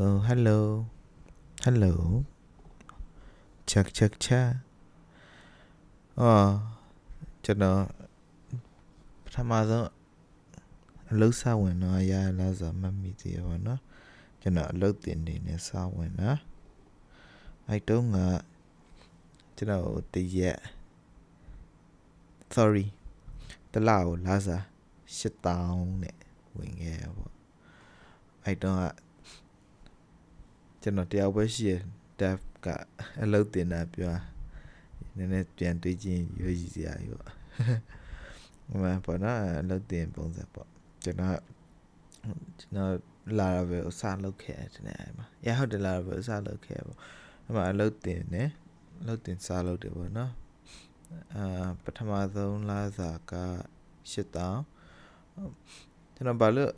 [0.00, 0.86] Oh hello
[1.64, 1.92] hello
[3.70, 4.54] check check check
[6.20, 6.50] အော်
[7.44, 7.82] ကျွန်တော်
[9.24, 9.88] ပထမဆုံး
[11.10, 13.80] အလုပ်စဝင်တော့ရလာဆိုမှတ်မိသေးရပါတော့
[14.40, 16.30] ကျွန်တော်အလုပ်တင်နေနဲ့စဝင်တာ
[17.68, 18.18] အဲ့တုန်းက
[19.56, 20.60] ကျွန်တော်တရက်
[22.54, 22.86] sorry
[23.72, 24.62] တလားကိုလာစား
[25.18, 26.16] 8000နဲ့
[26.56, 27.32] ဝင်ခဲ့ရပေါ့
[28.44, 28.80] အဲ့တုန်း
[30.88, 31.72] ကကျွန်တော်တယောက်ပဲရှိရ
[32.20, 32.66] dev က
[33.22, 34.14] အလုပ်တင်တာပြော
[35.16, 37.34] နည်းနည်းပြန်တွေးချင်းရွေးရည်စရာကြီးပေါ့
[38.68, 40.68] ဟိုမှာပေါ့နော်အလုပ်တင်ပုံစံပေါ့
[41.04, 41.38] ကျွန်တော်
[42.60, 42.92] ကျွန်တော်
[43.38, 46.98] လာရပဲအစားလုပ်ခဲ့တယ်အဲ့မှာရဟုတ်တယ်လာရပဲအစားလုပ်ခဲ့ပေါ့
[47.44, 48.48] အဲ့မှာအလုပ်တင်တယ်
[49.00, 50.32] အလုပ်တင်စားလုပ်တယ်ပေါ့နော်
[51.34, 53.34] အာပထမဆုံးလာစာက
[54.10, 54.12] 8000
[56.14, 56.72] ကျွန်တော်ဘာလို့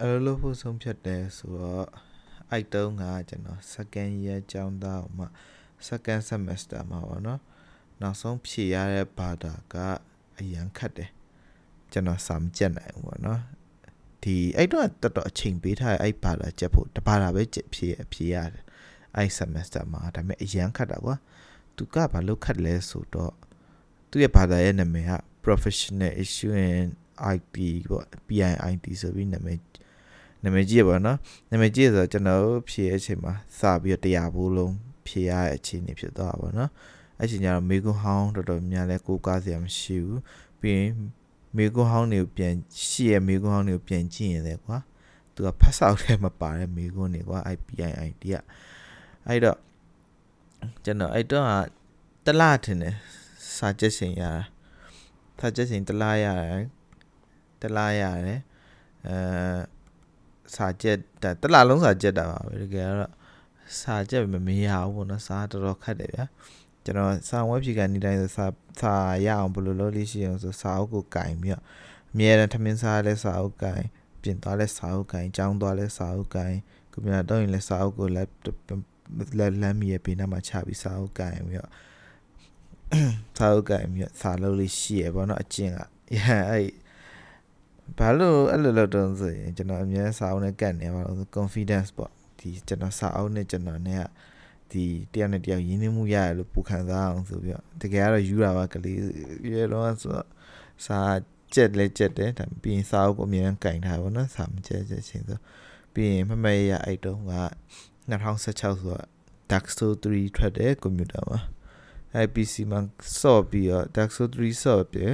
[0.00, 1.88] အလုပ်လုပ်ဖို့ဆုံးဖြတ်တယ်ဆိုတော့
[2.50, 5.26] အဲ့တုန်းကကျွန်တော် second year ကျောင်းသားမှာ
[5.88, 7.40] second semester မှာပေါ့နော်
[8.00, 9.74] နောက်ဆုံးဖြေရတဲ့ဘာသာက
[10.38, 11.10] အရန်ခတ်တယ်
[11.92, 13.40] ကျွန်တော်စာမကြက်နိုင်ဘူးပေါ့နော်
[14.22, 18.62] ဒီအဲ့တော့တော်တော်အချိန်ပေးထားအဲ့ဘာသာကြက်ဖို့တဘာသာပဲကြက်ဖြေဖြေရတယ်
[19.16, 21.14] အဲ့ semester မှာဒါပေမဲ့အရန်ခတ်တာကွာ
[21.76, 23.32] သူကဘာလို့ခတ်လဲဆိုတော့
[24.10, 25.12] သူ့ရဲ့ဘာသာရဲ့နာမည်က
[25.44, 26.86] professional issue in
[27.34, 27.56] IT
[27.90, 29.58] ပေါ့ PIIT ဆိုပြီးနာမည်
[30.44, 31.04] နာမည်ကြီးရပါတော့
[31.50, 34.74] နာမည်ကြီးဆိုတော့ကျွန်တော်ဖြေတဲ့အချိန်မှာစပြီးတော့တရားဘူးလုံး
[35.06, 36.70] ဖြေရတဲ့အချိန်နေဖြစ်သွားတာပေါ့နော်
[37.20, 40.20] အဲ့ချိန်ကျတော့မေကွန်ဟောင်းတော်တော်များလဲကိုကားစရာမရှိဘူး
[40.60, 40.92] ပြီးရင်
[41.56, 42.54] မေကွန်ဟောင်းတွေကိုပြန်
[42.88, 44.76] ရှိရမေကွန်ဟောင်းတွေကိုပြန်ကြည့်ရင်လေကွာ
[45.34, 48.34] သူကဖတ်ဆောက်ထဲမှာပါတဲ့မေကွန်တွေကွာ IPII တက
[49.28, 49.58] အဲ့တော့
[50.84, 51.46] ကျွန်တော်အဲ့တော့
[52.26, 52.94] တလားထင်တယ်
[53.56, 54.34] စာချက်ရှင်ရတာ
[55.38, 56.64] စာချက်ရှင်တလားရတယ်
[57.62, 58.40] တလားရတယ်
[59.06, 59.16] အဲ
[60.54, 60.96] စာချက်
[61.42, 63.12] တလားလုံးစာချက်တာပါပဲတကယ်တော့
[63.80, 66.26] စာချက်မမရဘူးပေါ့နော်စာတော်တော်ခက်တယ်ဗျာ
[66.84, 68.46] ကျွန်တော်စာဝက်ဖြေကနေတိုင်းဆိုစာ
[68.80, 68.94] စာ
[69.26, 71.62] ရအောင်ဘယ်လိုလုပ်လို့ရှိအောင်ဆိုစာအုပ်ကိုကင်ပြီးတော့
[72.12, 73.82] အမြဲတမ်းထမင်းစားလဲစာအုပ်ကင်
[74.22, 76.54] ပြင်သွားလဲစာအုပ်ကင်ကြောင်းသွားလဲစာအုပ်ကင်
[76.92, 78.28] ကွန်ပျူတာတော့ရင်လဲစာအုပ်ကိုလက်
[79.38, 81.72] လက်လမ်းမီရဲ့ဘေးနားမှာချပြီးစာအုပ်ကင်ပြီးတော့
[83.38, 85.78] စာအုပ်ကင်ပြီးတော့စာလုပ်လို့ရှိရပေါ့နော်အကျင့်က
[86.50, 86.66] အဲ့
[87.98, 94.04] ဘာလို့အဲ့လိုလုပ်တော့ဆိုရင်ကျွန်တော်အများစာအုပ်နဲ့ကတ်နေပါလို့ confidence ပေါ့ဒီကျွန်တော်စာအုပ်နဲ့ကျွန်တော်နဲ့က
[94.72, 98.98] ဒီတယောက်နဲ့တယောက်ရင်းနှီးမှုရတယ်လို့ပူခံစားအောင်ဆိုပြီးတော့တကယ်ကတော့ယူတာပါကလေး
[99.50, 100.28] ရေတော့ဆိုတော့
[100.86, 100.98] စာ
[101.54, 105.38] ကြက်လဲကြက်တယ်ဒါပြီးရင်စာအုပ်ကိုအများကြီးကင်ထားပါတော့စာမကြက်ကြက်ချင်းဆို
[105.94, 107.34] ပြီးရင်မမရအဲ့တုန်းက
[108.10, 109.04] 2016ဆိုတော့
[109.50, 111.38] Daxo 3ထွက်တယ်ကွန်ပျူတာမှာ
[112.14, 112.80] အဲ့ PC မှာ
[113.20, 115.12] ဆော့ပြီးတော့ Daxo 3ဆော့ပြီး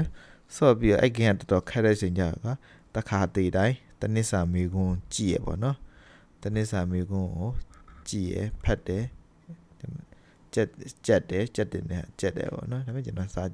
[0.56, 2.52] ဆော့ပြီးတော့အဲ့ကင်ကတော်တော်ခက်တဲ့ချိန်ကြတာ
[2.94, 5.76] တခါတေးတိုင်းတနစ်စာမေကွန်းကြည့်ရပေါ့နော်
[6.42, 7.50] တနစ်စာမေကွန်းကို
[8.08, 9.04] ကြည့်ရဖတ်တယ်
[10.54, 10.68] ကြက်
[11.06, 13.44] ကြက်တယ်ကြက်တယ်နဲ့ကြက်တယ်ပေါ့နော်ဒါပေမဲ့ကျွန်တော်စာ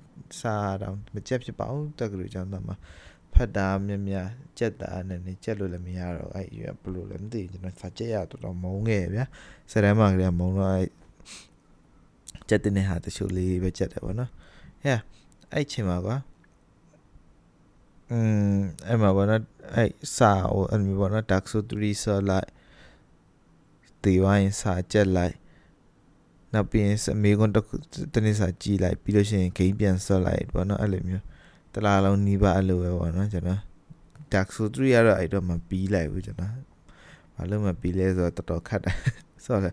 [0.41, 2.77] စာတော့မကြက်ဖြစ်ပါဘူးတက္ကသိုလ်ကျောင်းသားမှာ
[3.35, 4.17] ဖတ်တာမြင်မြ
[4.59, 9.25] ကြက်တာနဲ့နေကြက်လို့လည်းမရတော့အဲ့ရဘလို့လည်းမသိကျွန်တော်စာကြက်ရတော်တော်မုန်းခဲ့ဗျာ
[9.73, 10.89] စရမ်းမှာကလေးမုန်းတော့အဲ့
[12.49, 14.31] ကြက်တဲ့ဟာတချို့လေးပဲကြက်တယ်ပေါ့နော်
[14.83, 14.99] ဟဲ့
[15.53, 16.17] အဲ့ချိန်မှာကွာ
[18.11, 18.19] อื
[18.53, 19.43] มအဲ့မှာပေါ့နော်
[19.75, 22.49] အဲ့စာဟိုအဲ့မျိုးပေါ့နော် dark so 3ဆောလိုက်
[24.05, 25.37] တေးဝိုင်းစာကြက်လိုက်
[26.53, 27.53] နောက်ပြီးရင်အမေကွန်
[28.15, 31.25] တနေ့စာကြည့်လိုက်ပြီးလို့ရှိရင်ဂိမ်းပြန်ဆော့လိုက်ပေါ့နော်အဲ့လိုမျိုး
[31.75, 33.61] တလားလုံးနီးပါအဲ့လိုပဲပေါ့နော်ကျွန်တော်
[34.33, 36.53] dark so 3ကတော့အဲ့တော့မပြီးလိုက်ဘူးကျွန်တော်
[37.35, 38.97] ဘာလို့မပြီးလဲဆိုတော့တော်တော်ခတ်တယ်
[39.47, 39.71] ဆော့လဲ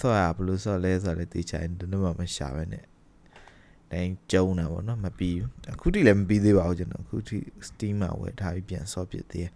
[0.00, 2.84] ဆော့ရဘလို့ဆော့လဲဆိုတော့လေတေချာရင်တော့မရှာပဲနဲ့
[3.92, 9.50] တိုင်းကျုံတာပေါ့နော်မပြီးဘူးအခုထိလည်းမပြီးသေးပါဘူးကျွန်တော်အခုထိ Steam မှာဝယ်ထားပြီးပြန်ဆော့ပစ်သေးတယ်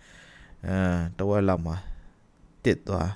[0.66, 0.78] အဲ
[1.18, 1.76] တဝက်လောက်မှာ
[2.64, 3.10] တစ်သွား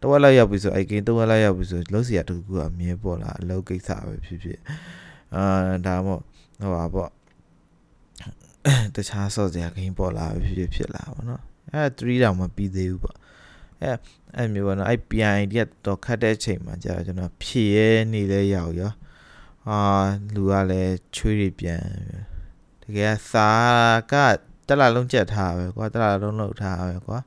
[0.00, 4.60] တဝက်လောက်ရောက်ပြီဆိုအဲ့ကင်းတဝက်လောက်ရောက်ပြီဆိုလုံးစီရတခုကအမြဲပေါ်လာအလုပ်ကိစ္စပဲဖြစ်ဖြစ်
[5.34, 5.44] အာ
[5.86, 6.22] ဒါမှမဟုတ်
[6.60, 7.10] ဟိုပါပေါ့
[8.94, 11.42] တခြားဆော့စရာဂိမ်းပေါ်လာဖြစ်ဖြစ်ဖြစ်လာပါတော့
[11.72, 13.16] အဲ3တောင်မပြီးသေးဘူးပေါ့
[13.82, 13.90] အဲ
[14.36, 18.92] အဲ့မျိုးပေါ့နော်အဲ့ PID ကတော့ခတ်တဲ့ချိန်မှာကြာကျွန်တော်ဖြည့်ရဲနေလဲရောက်ရော
[19.68, 19.78] အာ
[20.34, 21.84] လူကလည်းချွေးတွေပြန်
[22.82, 23.48] တကယ်စာ
[24.12, 24.14] က
[24.66, 27.18] တက်လာလုံးကြက်ထားပဲကွာတက်လာလုံးလောက်ထားပဲကွာ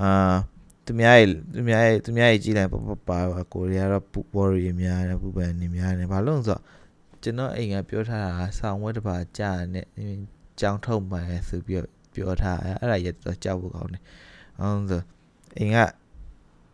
[0.00, 0.36] အာ
[0.84, 3.18] သူများရဲ့သူများရဲ့သူများရဲ့ကြီးလိုက်ပပပါ
[3.52, 6.62] ကိုရီးယားတော့ပူပေါ်ရီများတယ်ပူပန်နေများတယ်ဘာလို့ဆိုတော့
[7.22, 9.86] ကျွန်တော်အိမ်ကပြောထားတာဆောင်းဝဲတစ်ပါးကြာနဲ့
[10.60, 11.80] ကြောင်းထုတ်မှန်းဆိုပြီး
[12.14, 14.02] ပြောထားအဲ့ဒါရတော့ကြောက်ဖို့ကောင်းတယ်
[14.60, 15.02] အောင်ဆို
[15.58, 15.78] အိမ်က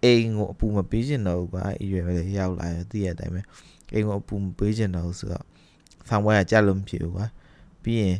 [0.04, 3.40] အိမ်ကိုအပူမပေးချင်တော့ဘူးကွာအရွယ်ပဲရောက်လာတယ်သိရတဲ့အတိုင်းပဲ
[3.94, 5.44] အိမ်ကိုအပူမပေးချင်တော့ဆိုတော့
[6.08, 7.26] ဆောင်းဝဲကကြလို့မဖြစ်ဘူးကွာ
[7.82, 8.18] ပြီးရင်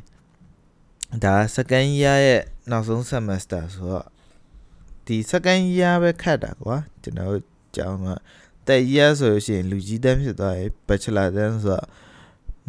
[1.25, 4.07] ဒါ second year ရဲ့နောက်ဆုံး semester ဆိုတော့
[5.07, 7.41] ဒီ second year ပဲခတ်တာကွာကျွန်တော်
[7.77, 8.09] ကြောင်းက
[8.67, 11.87] တက် year ဆိုလို့ရှိရင်လူကြီးတန်းဖြစ်သွားရင် bachelor တန်းဆိုတော့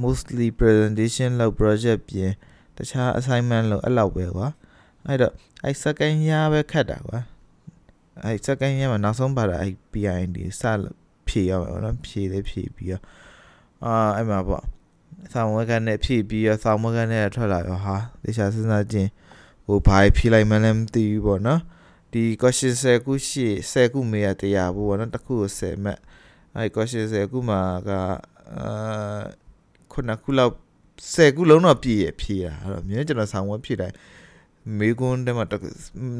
[0.01, 2.31] mostly presentation လောက် project ပြင်
[2.77, 4.47] တခြား assignment လောက်အဲ့လောက်ပဲကွာ
[5.07, 5.33] အဲ့တော့
[5.63, 7.19] အဲ့ second year ပဲခတ်တာကွာ
[8.23, 10.63] အဲ့ second year မှာနောက်ဆုံးပါတာအဲ့ PIND စ
[11.28, 13.04] ဖြည့်ရမှာနော်ဖြည့်လေးဖြည့်ပြီးတော့
[13.86, 14.64] အာအဲ့မှာပေါ့
[15.34, 19.10] ဆောင်းဝဲကနေဖြည့်ပြီးတော့ဆောင်းဝဲကနေထွက်လာရောဟာတခြားစဉ်းစားခြင်း
[19.66, 21.62] ဟိုဘာဖြည့်လိုက်မှလည်းမသိဘူးပေါ့နော်
[22.14, 26.00] ဒီ question 10ခုရှိ10ခုမေးရတရားဘူးပေါ့နော်တစ်ခုကို10မှတ်
[26.56, 27.90] အဲ့ question 10ခုမှာက
[28.56, 29.22] အာ
[29.92, 30.54] ခုနခုလောက်
[31.16, 33.96] 10ခုလုံးတော့ပြည့်ရဖြည့်တာအဲ့တော့မြင်ကျွန်တော်ဆောင်းဝဲဖြည့်တိုင်း
[34.80, 35.46] မေကွန်းတက်မှာ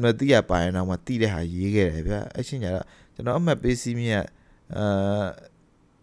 [0.02, 4.24] မသိရပါရင်တော့မသိတဲ့ဟာရေးခဲ့တယ်ဗျအဲ့ချင်းညာတော့ကျွန်တော်အမှတ်ပေးစီးမြတ်
[4.76, 5.26] အာ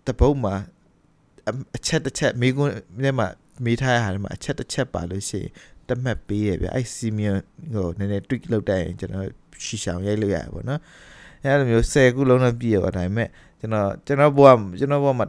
[0.07, 0.55] တပုတ်မှာ
[1.77, 2.73] အချက်တစ်ချက်မေကွန်း
[3.03, 3.27] ထဲမှာ
[3.65, 5.49] မေးထားရတာမှာအချက်တစ်ချက်ပါလို့ရှိရင်
[5.89, 7.25] တမှတ်ပေးရဗျအဲ့စီမီ
[7.73, 9.27] ဟိုနည်းနည်း tweak လုပ်တတ်ရင်ကျွန်တော်
[9.65, 10.81] ရှီရှောင်ရိုက်လို့ရတယ်ပေါ့နော်
[11.43, 13.29] အဲ့လိုမျိုး10ခုလုံးတော့ပြည့်ရောဒါပေမဲ့
[13.59, 14.47] ကျွန်တော်ကျွန်တော်ဘဝ
[14.79, 15.25] ကျွန်တော်ဘဝမှာ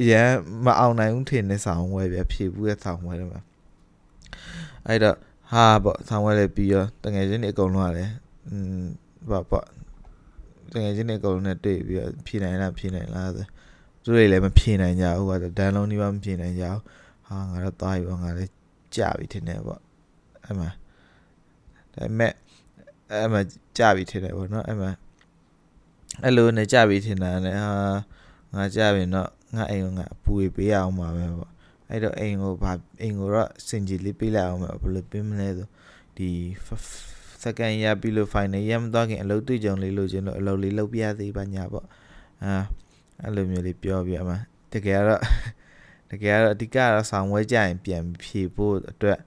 [0.00, 0.28] အရန်
[0.64, 3.40] မအောင်နိုင်ဘူးထင်နေဆောင်ဝဲပြဖြည့်ဘူးရဲ့ဆောင်ဝဲတယ်မှာ
[4.86, 5.16] အဲ့တော့
[5.52, 8.10] ဟာပေါ့ဆောင်းဝဲလေးပြီးရောတငယ်ချင်းတွေအကုန်လုံးရတယ်
[8.48, 8.84] อืม
[9.30, 9.66] ပေါ့ပေါ့
[10.72, 13.46] တငယ်ချင်းတွေအကုန်လုံးနဲ့တွေ့ပြီးတော့ဖြေနိုင်လားဖြေနိုင်လားဆို
[14.02, 16.80] သူတွေလည်းမဖြေနိုင်ကြဘူးကွာဒန်လုံးဒီမှာမဖြေနိုင်ကြဘူး
[17.26, 18.52] ဟာငါတော့သွားပြီပေါ့ငါလည်း
[18.96, 19.80] ကြာပြီထင်တယ်ပေါ့
[20.44, 20.70] အဲ့မှာ
[21.94, 22.32] ဒါပေမဲ့
[23.10, 23.40] အဲ့မှာ
[23.78, 24.90] ကြာပြီထင်တယ်ပေါ့နော်အဲ့မှာ
[26.22, 27.72] အဲ့လိုနဲ့ကြာပြီထင်တာနဲ့ဟာ
[28.54, 31.52] ငါကြာပြီတော့ငါအိမ်ကငါအပူပေးရအောင်ပါပဲပေါ့
[31.90, 35.68] အဲ့တော့အိမ်ကိုဗာအိမ်ကိုတော့စင်ကြီးလေးပေးလိုက်အောင်ဘယ်လိုပေးမလဲဆို
[36.16, 36.28] ဒီ
[37.44, 41.86] second year ပြီးလို့ final year မသွားခင်အလုပ်တွေ့ကြုံလေးလို့ချင်းလို့အလုပ်လေးလုပ်ပြရသေးပါညာပေါ့
[42.44, 42.54] အာ
[43.22, 44.38] အဲ့လိုမျိုးလေးပြောပြမှာ
[44.72, 45.22] တကယ်တော့
[46.10, 49.18] တကယ်တော့အဓိကတော့ဆောင်းဝဲကြရင်ပြန်ဖြေဖို့အတွက်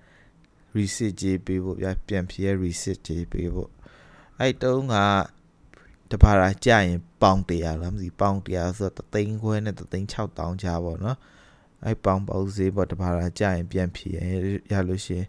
[0.78, 3.70] research ကြီးပေးဖို့ပြပြန်ဖြေရ research ကြီးပေးဖို့
[4.40, 4.96] အဲ့တုန်းက
[6.12, 11.18] တပါးရာကြရင်ပေါင်100လားမသိပေါင်100ဆိုတော့တသိန်းခွဲနဲ့တသိန်း6000ချာပေါ့နော်
[11.86, 14.10] အဲ့ပေါင်ပေါဈေးပေါ့တပါးလာကြရင်ပြန်ဖြေ
[14.72, 15.28] ရလို့ရှိရင်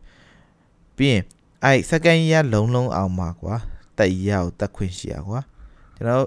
[0.96, 1.24] ပြီးရင်
[1.64, 3.56] အဲ့ second year လုံးလုံးအောင်ပါကွာ
[3.98, 5.40] တက်ရကိုတက်ခွင့်ရှိရကွာ
[5.96, 6.24] ကျွန်တော်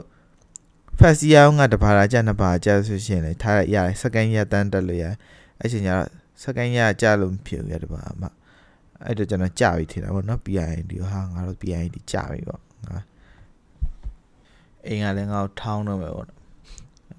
[0.99, 5.05] first year ကတပါးလာကြနှစ်ပါးကြဆိုရှင်လေထားရရတယ် second year တန်းတက်လို့ရ
[5.59, 6.07] အဲ့ချိန်ကျတော့
[6.43, 8.23] second year ကြလို့မဖြစ်ဘူးရတပါအမ
[9.05, 12.97] အဲ့တော့ကျွန်တော်ကြပြီထင်တာပေါ့နော် PID ဟာငါတို့ PID ကြပြီပေါ့ငါ
[14.85, 16.27] အိမ်ကလည်းငါ့ကိုထောင်းတော့မယ်ပေါ့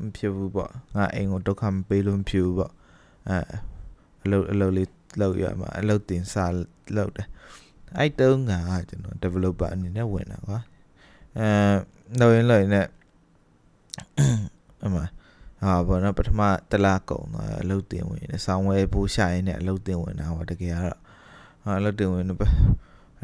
[0.02, 2.72] မဖြစ်ဘူးပေါ့ငါအိမ်ကိုဒုက္ခမပေးလို့မဖြစ်ဘူးပေါ့
[3.28, 3.38] အဲ
[4.24, 6.52] အလုပ်အလုပ်လေးလုပ်ရမှာအလုပ်တင်စား
[6.96, 7.28] လုပ်တယ်
[7.98, 8.52] အဲ့တုန်းက
[8.88, 10.58] ကျွန်တော် developer အနေနဲ့ဝင်တာကွာ
[11.38, 11.46] အဲ
[12.20, 12.90] လုပ်ရင်လုပ်ရင်လည်း
[14.84, 16.40] အမဟာဘောနော်ပထမ
[16.70, 20.98] တလားကုံတော့အလုပ်တင်ဝင်တယ်ဆောင်းဝဲပိုးရှာရင်းနဲ့အလုပ်တင်ဝင်တာဟောတကယ်ကတော့
[21.78, 22.42] အလုပ်တင်ဝင်ပ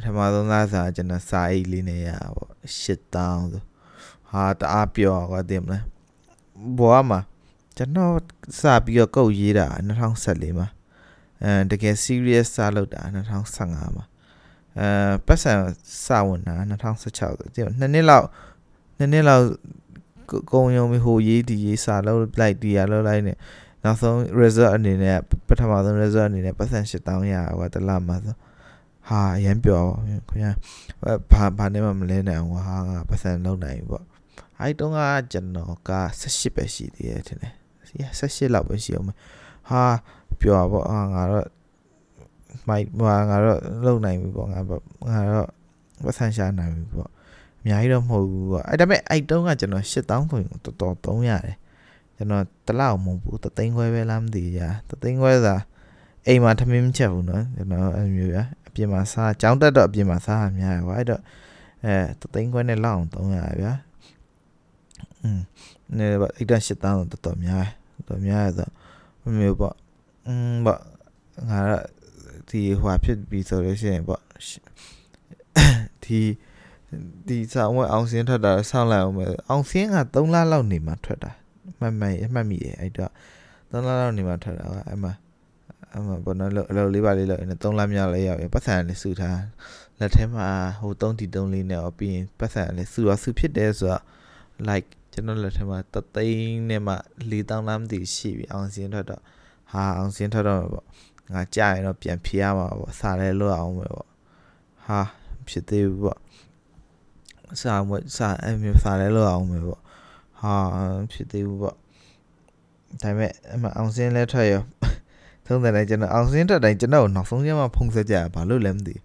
[0.04, 2.50] ထမဆုံးသားစာကျွန်တော်စာအိတ်လေးနဲ့ရပေါ့
[2.84, 3.62] 8000ဆို
[4.30, 5.84] ဟာတအားပြောကွာတင်မလား
[6.78, 7.20] ဘောမှာ
[7.76, 8.14] ကျွန်တော်
[8.60, 9.66] စပြီးတော့ကုတ်ရေးတာ
[10.08, 10.68] 2014မှာ
[11.42, 13.02] အဲတကယ် serious စလုပ်တာ
[13.48, 14.04] 2015မှာ
[14.80, 14.88] အဲ
[15.26, 15.52] ပတ်စံ
[16.06, 18.26] စဝင်တာ2016ဆိုဒီနှစ်နှစ်လောက်
[18.98, 19.44] နှစ်နှစ်လောက်
[20.52, 23.32] ကုံယုံပြီးဟိုရေးဒီရေးစာလုပ်လိုက်ဒီရလုပ်လိုက်နေ
[23.84, 28.34] နောက်ဆုံး result အနေနဲ့ပထမဆုံး result အနေနဲ့ပတ်စံ8000ရဟိုတလမှာဆို
[29.08, 30.52] ဟာရမ်းပြောခင်ဗျာ
[31.32, 32.76] ဘာဘာနဲ့မှမလဲနိုင်ဘူးဟာ
[33.08, 34.04] ပတ်စံလုံးနိုင်ပေါ့
[34.60, 35.00] အဲ့တုန်းက
[35.32, 35.92] ကျွန်တော်က
[36.22, 37.52] 18ပဲရှိသေးတယ်ထင်တယ်
[38.18, 39.82] 18လောက်ပဲရှိအောင်ဟာ
[40.40, 41.46] ပြောပါဟာငါတော့
[42.69, 45.49] မိုက်ဟာငါတော့လုံနိုင်ပြီပေါ့ငါငါတော့
[46.05, 47.11] ပတ်ဆန်ရှာနိုင်ပြီပေါ့
[47.61, 51.57] အများကြီးတော့မဟုတ်ဘူးပေါ့အဲ့ဒါပေမဲ့အဲ့တုန်းကကျွန်တော်8000ဆိုရင်တော်တော်သုံးရတယ်
[52.17, 55.55] ကျွန်တော်တလောက်မဟုတ်ဘူးတသိန်းခွဲပဲလားမသိကြတသိန်းခွဲသာ
[56.27, 61.21] အိမ်မှာထမင်းမချက်ဘူးနော်ကျွန်တော်အဲ့မျိုးပြအပြင်မှာစားကြောင်းတက်တော့အပြင်မှာစားရများရပါအဲ့တော့
[61.83, 63.73] အဲတသိန်းခွဲနဲ့လောက်အောင်သုံးရဗျာ
[65.21, 65.39] อืม
[65.97, 67.67] နေပါအဲ့ဒါ8000တော့တော်တော်များ
[68.07, 68.69] တော်များရဆို
[69.37, 69.75] မျိုးပေါ့
[70.25, 70.79] อืมပေါ့
[71.49, 71.59] ငါ
[72.50, 74.22] ဒီဟွာဖြစ်ပြီဆိုလို့ရှိရင်ပေါ့
[76.04, 76.20] ဒီ
[77.26, 81.32] ဒီဆောင်ဝဲအောင်စင်းထွက်တာဆောင်းလိုက်အောင်မယ်အောင်စင်းက3လလောက်နေမှထွက်တာ
[81.80, 83.12] မှတ်မှတ်မှတ်မိတယ်အဲ့တော့
[83.70, 85.12] 3လလောက်နေမှထွက်တာကအဲ့မှာ
[85.92, 89.40] အဲ့မှာဘောနော်အလုပ်လေးပါလေးလုပ်နေ3လမြောက်လေးရောက်ရပတ်စံလေးစုထား
[89.98, 90.48] လက်ထဲမှာ
[90.80, 94.02] ဟို3တီ3လေးနဲ့ပြီးရင်ပတ်စံလေးစုတော့စုဖြစ်တယ်ဆိုတော့
[94.68, 96.94] like ကျွန်တော်လက်ထဲမှာတသိန်းနဲ့မှ
[97.30, 99.22] 4000လမ်းတည်ရှိပြီအောင်စင်းထွက်တော့
[99.72, 100.86] ဟာအောင်စင်းထွက်တော့ပေါ့
[101.34, 104.08] ငါကြာရင်တော့ပြန်ဖြေရမှာပေါ့စာလဲလွတ်အောင်ပဲပေါ့
[104.86, 105.00] ဟာ
[105.48, 106.20] ဖြစ်သေးဘူးပေါ့
[107.60, 109.80] စာမစာအမျိုးစာလဲလွတ်အောင်ပဲပေါ့
[110.40, 110.54] ဟာ
[111.12, 111.76] ဖြစ်သေးဘူးပေါ့
[113.02, 114.62] ဒါပေမဲ့အမအောင်စင်းလဲထွက်ရော
[115.46, 119.02] သုံးတယ်လည်းကျွန်တော်အောင်စင်းထွက်တိုင်းကျွန်တော်နောက်ဆုံးကျမှဖုံးဆက်ကြဘာလို့လဲမသိဘူး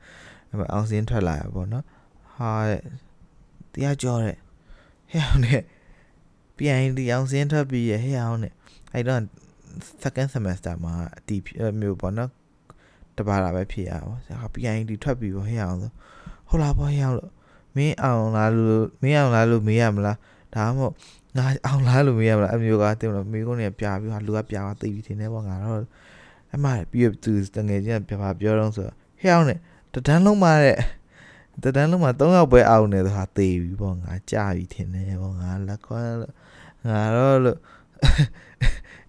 [0.52, 1.86] အမအောင်စင်းထွက်လာရပေါ့နော်
[2.36, 2.52] ဟာ
[3.74, 4.38] တရားကြောတဲ့
[5.12, 5.62] ဟဲ့အောင်နဲ့
[6.58, 8.54] ပြန်ဒီအောင်စင်းထွက်ပြီးရဟဲ့အောင်နဲ့
[8.94, 9.22] အဲ့တော့
[10.04, 11.42] second semester မှာအတီး
[11.80, 12.30] မျိုးပေါ့နော်
[13.18, 15.92] တပါတာပဲဖြစ်ရပါဘောဟာပြန်ဒီထွက်ပြီးဟဲ့အောင်ဆို
[16.48, 17.32] ဟုတ်လားပေါ့ဟဲ့အောင်လို့
[17.76, 20.18] မင်းအောင်လားလို့မင်းအောင်လားလို့မေးရမလား
[20.56, 20.94] ဒါမှမဟုတ်
[21.38, 25.80] ငါအောင်လားလို့မေးရမလားအမျိုးကတင်လို့မိကုန်းနေပြပြီးဟာလူကပြသွားသိပြီးထင်တယ်ပေါ့ငါတော့
[26.56, 28.88] အမှပြီးသူတငယ်ချင်းပြပါပြောတော့ဆို
[29.20, 29.60] ဟဲ့အောင်နဲ့
[29.94, 30.78] တဒန်းလုံးမှာတဲ့
[31.64, 36.08] တဒန်းလုံးမှာ၃ယောက်ပဲအောင်နေဆိုတာသိပြီပေါ့ငါကြာပြီထင်တယ်ပေါ့ငါလက်ခွန်း
[36.90, 37.60] ငါတော့လို့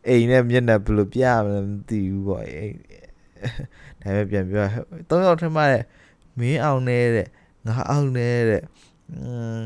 [0.09, 2.77] အိမ်နဲ့မျက်နှာဘယ်လိုပြမလဲမသိဘူးပေါ့အိမ်
[4.03, 4.65] ဒါပဲပြန်ပြော
[5.09, 5.83] ၃ယောက်ထမတဲ့
[6.39, 7.29] မင်းအောင်နေတဲ့
[7.67, 8.63] ငါအောင်နေတဲ့
[9.11, 9.19] อื
[9.61, 9.63] ม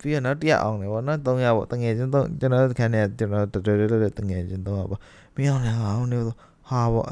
[0.00, 5.00] ပြီးတော့နောက်တစ်ယောက်အောင်တယ်ပေါ့နော်၃ယောက်ပေါ့တငယ်ချင်း၃ကျွန်တော်ခန်းထဲကျွန်တော်တော်တော်တော်တငယ်ချင်း၃ယောက်ပေါ့
[5.36, 6.18] မင်းအောင်နေအောင်နေ
[6.68, 7.08] ဟာပေါ့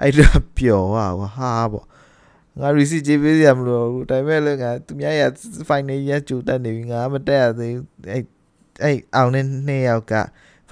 [0.00, 1.86] အဲ့ဒါပျော်ပါကွာဟာပေါ့
[2.60, 5.22] ငါ receipt ကြေးပေးရမလို့ဘူးဒါပေမဲ့လည်းငါသူများရ
[5.68, 8.22] final ရကြိုတက်နေပြီငါမတက်ရသေးဘူးအဲ့
[8.82, 10.14] အဲ့အောင်တဲ့နှစ်ယောက်က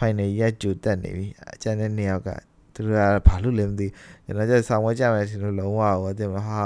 [0.02, 2.30] final ရကြိုတက်နေပြီအကျန်တဲ့နှစ်ယောက်က
[2.74, 3.86] သူတို့ကဘာလို့လဲမသိ
[4.24, 6.60] ကျွန်တော်ကျဆောင်းဝဲကြမယ်ရှင်လို့လုံးဝဟောတယ်ဟာ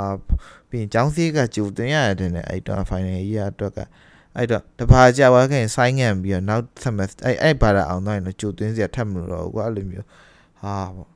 [0.68, 3.78] ပြီးရင်ចောင်းစည်းကကြိုတင်ရတယ်တဲ့အဲ့တော့ final ရအတွက်က
[4.36, 10.06] အဲ့တော့တပါကြွားခင်ဆိုင်းငံပြီးတော့နောက် semester အဲ့အဲ့ဘာသာအောင်တော့ရင်ကြိုတင်စရာထပ်မလို့တော့ကွာအဲ့လိုမျိုး
[10.60, 11.10] ဟာပေါ့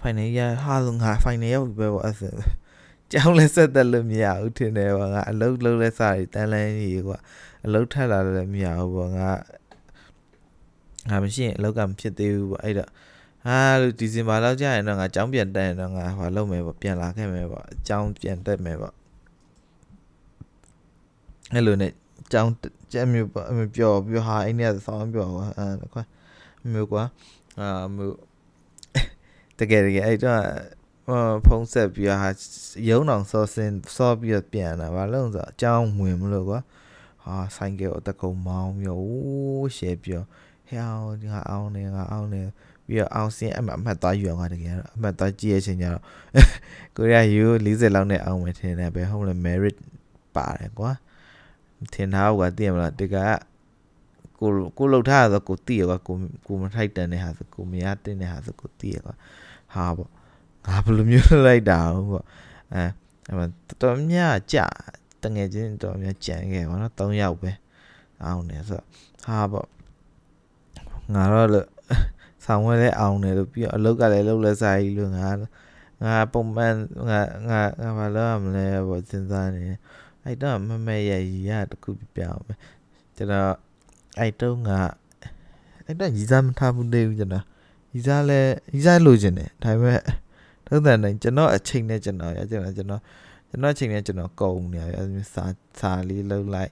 [0.00, 2.32] final ရဟာလို့ငါ final ရောက်ပြီပဲပေါ့အဲ့ဆို
[3.12, 7.18] ကြောင်းလဲဆက်သက်လို့မရဘူးထင်တယ်ပေါ့ငါအလုတ်လုံးလဲစားရီတန်းလန်းကြီးကွာ
[7.64, 9.30] အလုတ်ထက်လာလည်းမရဘူးပေါ့ငါ
[11.10, 12.90] ငါမရှိရင်အလုတ်ကမဖြစ်သေးဘူးပေါ့အဲ့တော့
[13.46, 18.94] ဟာလို့ဒီဇင်ဘာလောက်ကြာရင်တော့ငါကြောင်းပြန်တက်ရင်တော့ငါဟိုလုပ်မယ်ပေါ့ပြန်လာခဲ့မယ်ပေါ့အကြောင်းပြန်တက်မယ်ပေါ့
[21.54, 21.92] အဲ့လိုနဲ့
[22.32, 22.52] ကြောင်း
[22.92, 26.02] ကျက်မျိုးပေါ့ပျော်ပြီးဟာအဲ့နေ့ဆောင်းပျော်ကွာအဲကွာ
[26.72, 27.04] မျိုးကွာ
[27.60, 28.16] အာမျိုး
[29.58, 30.42] တကယ်တကယ်အဲ့တော့
[31.46, 32.28] ဖုံးဆက်ပြီးဟာ
[32.88, 36.60] ရုံတော်စောစင်စောပြီးပြန်လာဘာလို့ဆိုအကြောင်းဝင်မလို့ကွာ
[37.24, 40.22] ဟာဆိုင်ကယ်အတကုံမောင်းမျိုးရှယ်ပြော
[40.72, 42.42] ဟဲ့အောင်ဒီငါအောင်နေငါအောင်နေ
[42.86, 46.02] ပြီးတော့အောင်စင်အမှတ်အမှတ်သွားယူအောင်ကတကယ်တော့အမှတ်သွားကြည့်ရချင်းကြတော့
[46.96, 49.76] ကိုရီးယားယူ40လောက်နဲ့အောင်မယ်ထင်တယ်ပဲဟုတ်လား merit
[50.34, 50.90] ပါတယ်ကွာ
[51.94, 53.34] ထင်ထားကတည်မလားတကယ်
[54.38, 59.14] ကိုကိုလှုပ်ထားဆိုကိုတည်ရကွာကိုကိုမထိုက်တန်တဲ့ဟာဆိုကိုမရတဲ့ဟာဆိုကိုတည်ရကွာ
[59.74, 60.10] ဟာပေါ့
[60.66, 62.24] ငါဘယ်လိုမျိုးလိုက်တာပေါ့
[62.74, 62.84] အဲ
[63.28, 63.48] အဲ့
[63.80, 64.58] တော်များကြ
[65.22, 67.50] တငယ်ချင်းတော်များကြံခဲ့ပါတော့၃ယောက်ပဲ
[68.24, 68.80] အောင်နေဆို
[69.26, 69.68] ဟာပေါ့
[71.14, 71.66] ငါတော့
[72.44, 75.28] ဆောင်းဝဲလဲအောင်နေလို့ပြီးတော့အလုပ်ကလည်းလုပ်လဲစားကြီးလို့ငါ
[76.04, 76.74] ငါပုံမှန်
[77.08, 79.62] ငါငါငါဘာလို့မလဲပေါ့စဉ်းစားနေ
[80.24, 82.54] အဲ့တော့မမေရရီရတခုပြအောင်ပဲ
[83.16, 83.54] ကျွန်တော်
[84.18, 84.80] အဲ့တော့ငါ
[85.86, 87.44] အဲ့တော့ရီစားမထားဘူးသေးဘူးကျွန်တော်
[87.94, 88.40] ရီစားလဲ
[88.74, 90.00] ရီစားလိုချင်တယ်ဒါပေမဲ့
[90.66, 93.02] ထုံးတဲ့နိုင်ကျွန်တော်အချိန်နဲ့ကျွန်တော်ရကျွန်တော်ကျွန်တော်
[93.50, 95.04] ကျွန်တော်အချိန်နဲ့ကျွန်တော်ကုံနေရအဲ
[95.34, 95.44] စာ
[95.78, 96.70] စာလေးလှုပ်လိုက်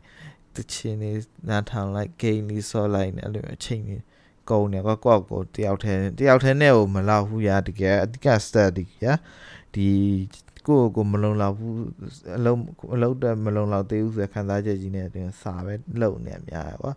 [0.54, 1.16] တချင်းလေး
[1.48, 4.02] နားထောင်လိုက်ဂိမ်းလေးဆော့လိုက်နေအဲ့လိုအချိန်လေး
[4.50, 9.14] ကုံနေကောက်ကောက်ကိုတယောက်တည်းတယောက်တည်းနဲ့ကိုမလောက်ဘူးရာတကယ်အဓိက study ရာ
[9.74, 9.88] ဒီ
[10.66, 11.76] ကိုကိုမလုံလောက်ဘူး
[12.36, 12.58] အလုံး
[12.94, 16.92] အလုံးတက်မလုံလောက်သေးဘူးဆိုခံစားချက်ကြီးနဲ့တင်စာပဲလုံနေအများကွာ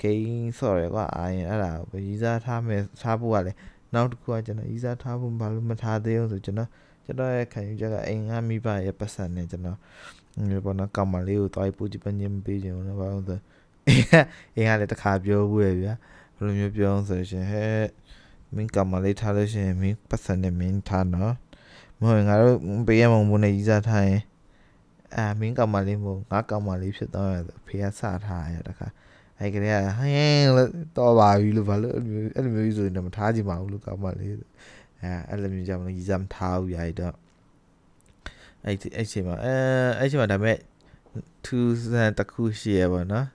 [0.00, 3.58] ဂိမ်းဆော့ရကွာအာရင်အဲ့ဒါကိုရေးစားထားမယ်ထားဖို့ကလည်း
[3.94, 6.70] နောက်တစ်ခုကကျွန်တော်ရေးစားထားဖို့ဘာလို့မထားသေးအောင်ဆိုကျွန်တော်
[7.04, 9.78] ကျွန်တော်ရဲ့ခံယူချက်ကအိမ်ကမိဘရဲ့ပတ်စံနဲ့ကျွန်တော်
[10.50, 13.40] ဒီပေါ်တော့ကောင်မလေးကိုတွားပူကြည့်ပညင်ပေးကြတယ်ဘာလို့ဆို
[14.56, 15.94] အိမ်ကလည်းတစ်ခါပြောဘူးရဗျာ
[16.36, 17.84] ဘယ်လိုမျိုးပြောအောင်ဆိုရှင်ဟဲ့
[18.54, 21.34] မင်းကောင်မလေးထားလို့ရှိရင်မင်းပတ်စံနဲ့မင်းထားနော်
[21.98, 24.22] မဟုတ်ငါတို့ပေးရမုံဘုံနဲ့ရေးစားထားရင်
[25.16, 27.36] အာမင်းကောင်မလေးမို့ငါကောင်မလေးဖြစ်တော့ရ
[27.66, 28.86] ဖေကစထားရတခါ
[29.38, 34.34] အဲ့ကလေးကဟင်းလို့တော့ပါပြီလို့ဘာလို့အဲ့လိုမျိုးဆိုရင်မထားကြည့်ပါဘူးလို့ကောင်မလေး
[35.02, 37.14] အဲအဲ့လိုမျိုးကြောင့်ရေးစားမထားဘူးရတော့
[38.64, 39.54] အဲ့အဲ့ချိန်မှာအဲ
[39.98, 40.58] အဲ့ချိန်မှာဒါပေမဲ့
[41.46, 43.26] 2000တခုရှိရပါတော့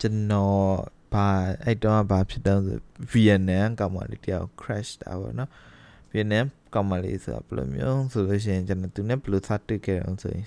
[0.00, 0.76] ကျွန်တော်
[1.12, 1.26] ဘာ
[1.64, 2.78] အဲ့တော့ဘာဖြစ်တော့ဆို
[3.12, 5.50] VNN ကောင်မလေးတယောက် crash တာပေါ့နော်
[6.10, 10.44] VNN ကောင်မလေးဆိုတာဘယ်လိုမျိုးဆိုလို့ရှိရင်ကျွန်တော်သူနဲ့ဘယ်လိုစတွေ့ခဲ့အောင်ဆိုရင်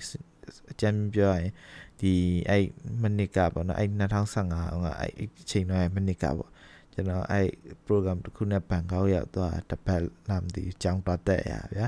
[0.70, 1.52] အကြမ်းပြောရရင်
[2.00, 2.12] ဒီ
[2.48, 2.66] အဲ့
[3.02, 6.50] မနစ်ကပေါ့နော်အဲ့2015ကအဲ့အချိန်တော့မနစ်ကပေါ့
[6.92, 7.48] ကျွန်တော်အဲ့
[7.86, 11.86] program တစ်ခုနဲ့ဘန်ကောက်ရောက်သွားတပတ်လာမသိကြောင်းတော့တက်ရဗျာ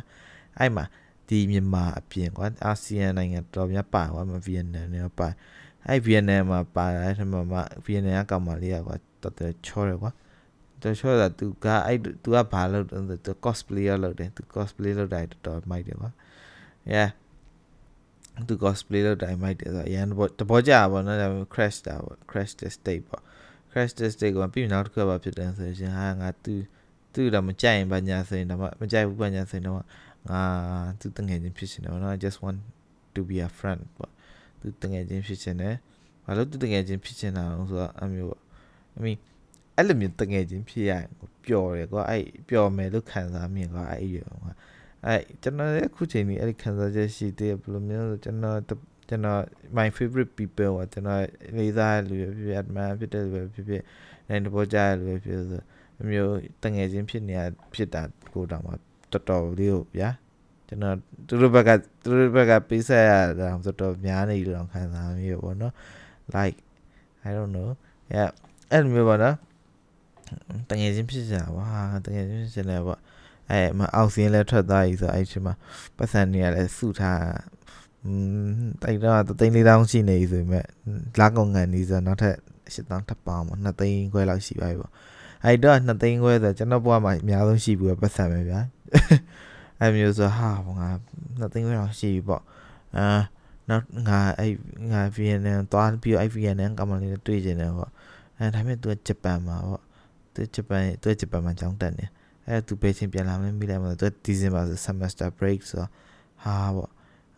[0.58, 0.84] အဲ့မှာ
[1.28, 5.28] ဒီမြန်မာအပြင်ကွာအာဆီယံနိုင်ငံတော်များပါကွာမဗီယက်နမ်နဲ့ပါ
[5.86, 10.10] အဲ့ဗီယက်နမ်မှာပါတဲ့ထဲမှာဗီယက်နမ်ကကောင်မလေးကွာတော်တော်ချောတယ်ကွာ
[10.82, 16.10] တော်ချောတာသူကအဲ့သူကဘာလုပ်တယ်သူ cosplayer လုပ်တယ်သူ cosplay လုပ်တယ်တော်တော်မိုက်တယ်ကွာ
[16.92, 17.08] yeah
[18.48, 23.22] သူ cosplay လုပ်တိုင်းမိုက်တယ်ဆိုတော့ရန်ဘောတဘောကြပါဘောနော်ဒါပေမဲ့ crash တာပေါ့ crash the state ပေါ့
[23.70, 26.54] crash the state ကိုပြီးနောက်တစ်ခါပါဖြစ်တယ်ဆိုရင်ဟာငါသူ
[27.14, 29.76] သူတော့မကြိုက်ရင်ဘာညာဆိုရင်တော့မကြိုက်ဘူးဘာညာဆိုရင်တော့
[30.30, 30.42] ငါ
[31.00, 32.58] သူတငယ်ချင်းဖြစ်ရှင်တယ်နော် I just want
[33.14, 34.10] to be a friend ပေါ့
[34.60, 35.74] သူတငယ်ချင်းဖြစ်ချင်တယ်
[36.24, 38.42] ဘာလို့သူတငယ်ချင်းဖြစ်ချင်တာလဲဆိုတော့အမျိုးပေါ့
[38.96, 39.18] I mean
[39.76, 41.06] အဲ့လိုမျိုးတငယ်ချင်းဖြစ်ရရင်
[41.44, 44.52] ပျော်တယ်ကွာအဲ့ပျော်မယ်လို့ခံစားမြင်ကွာအဲ့ရကွာ
[45.06, 48.58] အဲ့ကျွန်တော်လည်းအခုချိန်นี้အဲ့ဒီခံစားချက်ရှိသေးဘယ်လိုမျိုးကျွန်တော်
[49.08, 49.42] ကျွန်တော်
[49.78, 51.22] my favorite people ကကျွန်တော်
[51.56, 53.82] လေးစားလူပဲဖြစ်ဖြစ် admire ဖြစ်တဲ့လူပဲဖြစ်ဖြစ်
[54.28, 55.62] နိုင်တော့ကြားလူပဲဖြစ်ဆို
[56.02, 57.36] အမျိုးတငယ်ချင်းဖြစ်နေ
[57.74, 58.02] ဖြစ်တာ
[58.34, 58.74] ကိုတောင်မှ
[59.12, 60.10] တော်တော်လေးကိုဗျာ
[60.68, 61.70] ကျွန်တော်သူတို့ဘက်က
[62.02, 65.74] သူတို့ဘက်ကပေးဆက်ရတာတော်တော်များနေလို့ခံစားမိရပေါ့နော်
[66.34, 66.58] like
[67.26, 67.68] i don't know
[68.14, 68.30] yeah
[68.70, 69.36] အဲ့လိုမျိုးပေါ့နော်
[70.68, 71.66] တငယ်ချင်းဖြစ်ကြတာပါ
[72.04, 73.00] တငယ်ချင်းဖြစ်နေပေါ့
[73.50, 75.54] အဲ့မအောက်စင်းလဲထွက်သွားပြီဆိုအဲ့ချိန်မှာ
[75.96, 77.22] ပတ်စံနေရလဲစုထား
[78.04, 78.12] อื
[78.46, 80.66] มတိုက်တော့တိန်းလေးတောင်းရှိနေပြီဆိုပေမဲ့
[81.20, 82.36] လာကုန်ငံနေဆိုနောက်ထပ်
[82.72, 84.92] ရှစ်တောင်းထပ်ပါမှာ2သိန်းခွဲလောက်ရှိပါပြီပေါ့
[85.44, 88.60] အဲ့တော့2သိန်းခွဲဆိုကျွန်တော်ဘွားမှာအများဆုံးရှိဘူးပတ်စံပဲဗျာ
[89.80, 90.88] အဲ့မျိုးဆိုဟာငါ
[91.38, 92.42] 2သိန်းခွဲလောက်ရှိပြီပေါ့
[92.96, 93.06] အာ
[93.68, 94.52] နောက်ငါအဲ့
[94.92, 97.90] ငါ VNN သွားပြီးအဲ့ VNN ကမလေးတွေ့ကျင်တယ်ပေါ့
[98.38, 99.82] အဲဒါပေမဲ့ तू ဂျပန်မှာပေါ့
[100.34, 102.06] သူဂျပန်သူဂျပန်မှာကျောင်းတက်နေ
[102.46, 105.78] အဲသူဘယ်ချင်းပြန်လာမလဲမိလိုက်မလို့သူဒီဇင်ဘာဆို semester break ဆို
[106.42, 106.90] ဟာပေါ့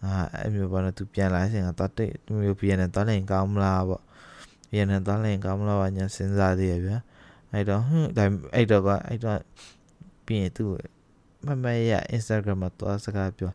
[0.05, 4.03] အာအဲ့မျိုးပေါ့နော်သူပြန်လာစဉ်ကတော့တိတ်သူမျိုးပြန်နေတော့လည်းကောင်းမလားပေါ့
[4.73, 6.99] ပြန်နေတော့လည်းကောင်းမလားညာစဉ်းစားသေးရဗျာ
[7.53, 9.39] အဲ့တော့ဟွန်းဒါအဲ့တော့ကအဲ့တော့
[10.27, 10.65] ပြင်သူ
[11.47, 13.51] မမရ Instagram မှာတော့စကားပြော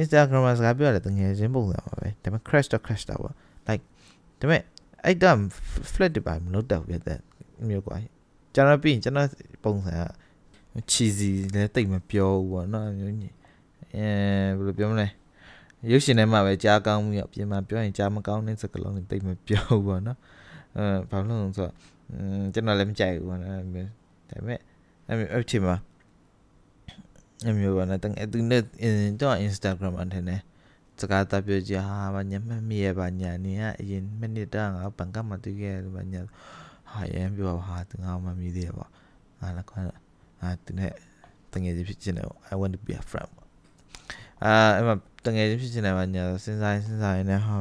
[0.00, 3.34] Instagram မှာစကားပြောရတယ်တငယ်ချင်းပုံစံပါပဲဒါပေမဲ့ crash တော့ crash တာပေါ့
[3.68, 3.84] like
[4.40, 4.62] ဒါပေမဲ့
[5.04, 5.36] အဲ့တော့
[5.92, 7.18] flat တွေပါမလုပ်တော့ပြတဲ့
[7.68, 7.96] မျိုးကွာ
[8.54, 9.28] ကျွန်တော်ပြီးကျွန်တော်
[9.64, 10.02] ပုံစံက
[10.90, 13.34] cheesy လည်းတိတ်မပြောဘူးပေါ့နော်မျိုးကြီး
[13.94, 14.06] အဲ
[14.56, 15.08] ဘယ်လိုပြောမလဲ
[15.90, 20.18] ရုပ်ရှင်ထဲမှာပဲကြားကောင်းမှုရပြင်မှာပြောရင်ကြားမကောင်းတဲ့စကားလုံးတွေတိတ်မပြောဘူးပေါ့နော်
[20.76, 21.72] အဲဘာလို့လဲဆိုတော့
[22.54, 23.82] ကျွန်တော်လည်းမကြိုက်ဘူးပေါ့နော်ဒါပေ
[24.46, 24.60] မဲ့
[25.08, 25.76] အဲ့အဲ့ချိန်မှာ
[27.44, 28.62] အမျိုးပါနဲ့တကယ်သူနဲ့
[29.20, 30.40] တော့ Instagram အထင်နဲ့
[31.00, 36.20] စကားတပြောကြဟာဘာညမမီရပါညာနေအရင်မိနစ်တန်းကဘန်ကမှာတွေ့ခဲ့တယ်ဘာညာ
[36.90, 38.86] ဟာရန်ပြောဟာသူငါမမီသေးပါ
[39.40, 39.86] ဟာလည်းခွန်း
[40.42, 40.92] အာသူနဲ့
[41.52, 43.32] တငယ်ချင်းဖြစ်ချင်တယ် I want to be a friend
[44.44, 44.94] အာအဲ့မှာ
[45.26, 47.56] တငယ်ချင်းဖြစ်ချင်တယ်ဘာညာစဉ်းစားစဉ်းစားနေဟာ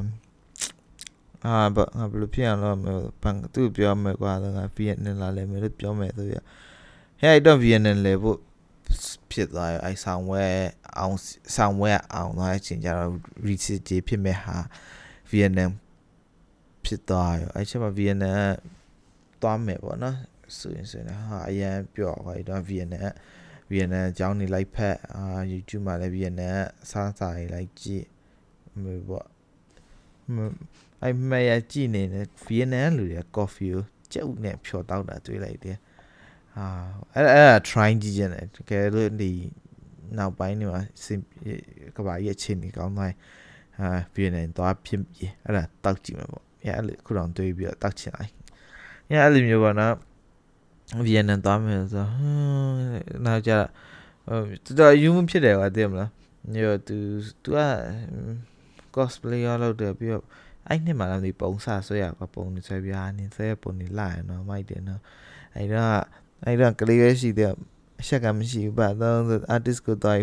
[1.45, 2.77] အာဘာငါဘယ်လိုဖြစ်အောင်လို့
[3.21, 6.35] ဘန်သူပြောမယ်ကွာငါ VN လာလဲမယ်လို့ပြောမယ်ဆိုရ
[7.21, 8.39] ဟဲ့တော့ VN လဲဖို့
[9.31, 10.43] ဖြစ်သွားရအဲဆောင်းဝဲ
[10.97, 11.17] အောင်
[11.55, 13.11] ဆောင်းဝဲအောင်သွားတဲ့အချိန်ကျတော့
[13.47, 14.57] research ဖြစ်မဲ့ဟာ
[15.31, 15.57] VN
[16.85, 18.23] ဖြစ်သွားရအဲချက်မှာ VN
[19.41, 20.17] သွားမယ်ပေါ့နော်
[20.57, 22.91] ဆိုရင်ဆိုရင်ဟာအရန်ပြော့သွားတော့ VN
[23.71, 26.39] VN အကြောင်းနေလိုက်ဖက်အာ YouTube မှာလည်း VN
[26.91, 28.05] စားစာတွေလိုက်ကြည့်
[28.83, 29.27] မျိုးပေါ့
[31.03, 35.77] အဲ့မရကြည့်နေတဲ့ VN လူတွေက coffee ကိုကြက်ဥနဲ့ဖြော်တောက်တာတွေ့လိုက်တယ်
[36.55, 36.67] ဟာ
[37.13, 39.31] အဲ့အဲ့ဒါ try ကြည့်ကြတယ်တကယ်လို့ဒီ
[40.17, 41.19] နောက်ပိုင်းနေမှာစင်
[41.95, 43.15] ကဘာရဲ့ချင်းနေကောင်းတိုင်း
[43.79, 48.31] ဟာပြည်နေတော့ဖြစ်ပြီးအဲ့ဒါတောက်ကြည့်မှာပေါ့အဲ့အဲ့ခုတော့တွေးပြီးတော့တောက်ချင်လိုက်
[49.09, 49.95] အဲ့အဲ့လိုမျိုးပေါ့နော်
[51.05, 53.65] ဗီယက်နမ်သွားမယ်ဆိုဟင်းနောက်ကြတော်
[54.79, 56.11] တော်ယူမဖြစ်တယ်ကွာသိမလား
[56.53, 56.97] ညိုသူ
[57.43, 57.59] သူက
[58.95, 60.25] cosplay ရလို့တယ်ပြီးတော့
[60.67, 65.01] အဲ့နှစ်မှလည်းဒီပုံစဆွဲရကွာပုံနေဆွဲပြားနေဆွဲပုံနေလာရနော်မိုက်တယ်နော်
[65.55, 66.01] အဲ့တော့
[66.45, 67.53] အဲ့တော့ကလေးပဲရှိတယ်
[68.01, 69.19] အချက်ကမရှိဘူးပါတော့
[69.55, 70.21] artist ကိုတော့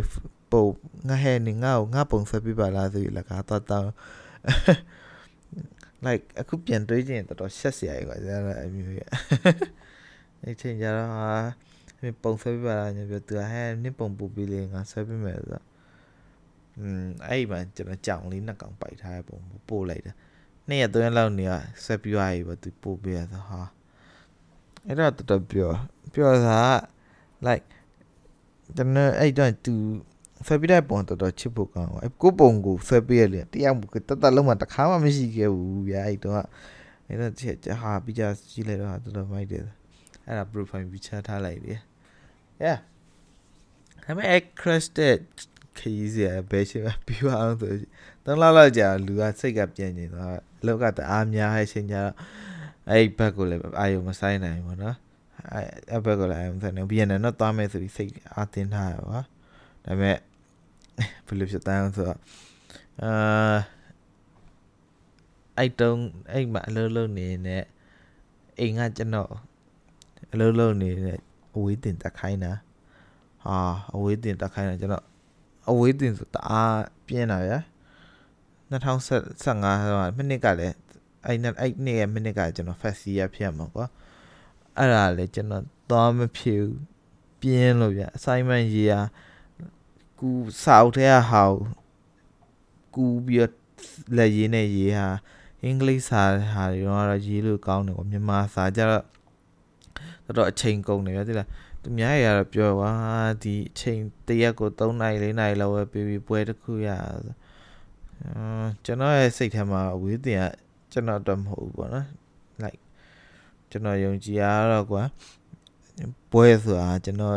[0.52, 0.64] ပုံ
[1.08, 3.88] ငါဟဲနေငါ့ကိုငါပုံဆွဲပြပါလားဆိုပြီးလကားတော့တော့
[6.06, 8.16] like အခုပြန်တွေးကြည့်ရင်တော်တော်ရှက်စရာကြီးကွာ
[8.60, 9.02] အဲ့မျိုးရ
[10.42, 11.30] အဲ့ချိန်ကြတော့ဟာ
[12.22, 15.66] ပုံဆွဲပြပါလားညပြောသူဟဲနင့်ပုံပူပြီးလေငါဆွဲပြမယ်ဆိုတော့
[16.78, 20.16] อืมအဲ့မှာကျွန်တော်ကြောင်လေးနှစ်ကောင်ပိုက်ထားတဲ့ပုံပို့လိုက်တယ်
[20.68, 21.52] နေ့ရက်သွင်းလောက်နေရ
[21.84, 23.60] ဆွဲပြရပြီပေါ့သူပို့ပြရဆိုဟာ
[24.86, 25.70] အဲ့တော့တော်တော်ပြော
[26.12, 26.60] ပြောတာ
[27.46, 27.66] like
[28.76, 29.74] ကျွန်တော်အဲ့တော့သူ
[30.46, 36.36] ဆွဲပြတဲ့ပုံတော်တော်ချစ်ဖို့ကောင်းအဲ့ကိုပုံကိုဆွဲပြရလေတရားမှုတတလုံးမှတစ်ခါမှမရှိခဲ့ဘူးဗျာအဲ့တော့
[37.06, 39.62] အဲ့တော့ချက်ဟာပြီးကြကြည့်လိုက်တော့တော်တော်မိုက်တယ်
[40.26, 41.80] အဲ့ဒါ profile picture ထားလိုက်တယ်
[42.64, 42.78] yeah
[44.04, 45.14] ဒါပေမဲ့ crash တဲ့
[45.78, 47.74] ခရီးစရာဘယ်ရှိမှပြီးအောင်ဆို
[48.24, 52.14] တော့လောက်လောက်ကြာလူကစိတ်ကပြန်နေတော့လောကတအားများတဲ့အချိန်ကျတော့
[52.89, 54.95] အဲ့ဘက်ကိုလည်းအာယုံမဆိုင်နိုင်ဘူးเนาะ
[55.91, 59.21] အဲ့ဘက်ကိုလည်းအာယုံမဆိုင်နိုင်ဘူး BNN တော့သွားမယ်ဆိုပြီးစိတ်အားတင်းထားရပါဒါ
[59.85, 60.17] ပေမဲ့
[61.25, 62.19] ဘယ်လိုဖြစ်တိုင်းဆိုတော့
[63.03, 63.57] အာ
[65.57, 66.01] အဲ့တုံး
[66.31, 67.63] အဲ့မှာအလုံးလုံးနေတဲ့
[68.59, 69.31] အိမ်ကကျွန်တော်
[70.33, 71.19] အလုံးလုံးနေတဲ့
[71.55, 72.53] အဝေးတင်တက်ခိုင်းတာ
[73.43, 73.57] ဟာ
[73.95, 75.05] အဝေးတင်တက်ခိုင်းတာကျွန်တော်
[75.69, 77.59] အဝေးတင်ဆိုတအားပြင်းတာဗျာ
[78.71, 79.19] 2015ဆို
[79.91, 80.75] တော့မိနစ်ကလည်း
[81.26, 83.86] အဲ့နဲ့အဲ့နေ့ရဲ့မိနစ်ကကျွန်တော် fast year ဖြစ်မှာကွာ
[84.76, 86.80] အဲ့ဒါလေကျွန်တော်သွားမဖြစ်ဘူး
[87.40, 88.92] ပြင်းလို့ဗျ assignment ရေးရ
[90.18, 90.30] ကူ
[90.64, 91.42] စောက်တဲ့ဟာ
[92.94, 93.52] ကူပြီး
[94.16, 95.08] လက်ရေးနဲ့ရေးဟာ
[95.62, 99.04] အင်္ဂလိပ်စာဟာတွေတော့ရေးလို့ကောင်းတယ်ကွာမြန်မာစာကြတော့
[100.24, 101.48] တော်တော်အချိန်ကုန်တယ်ဗျာသိလား
[101.82, 102.92] သူများရတော့ပြောပါ
[103.42, 110.44] ဒီအချိန်တရက်ကို3နိုင်4နိုင်လောက်ပဲပြီးပြီးပွဲတစ်ခုရအာကျွန်တော်ရဲ့စိတ်ထဲမှာအဝေးတင်က
[110.92, 112.06] ကျွန်တော်တော့မဟုတ်ဘူးပေါ့နော်
[112.62, 112.80] like
[113.70, 115.02] ကျွန်တော်ယုံကြည်ရတော့ကွာ
[116.30, 117.36] ပွဲဆိုတာကျွန်တော်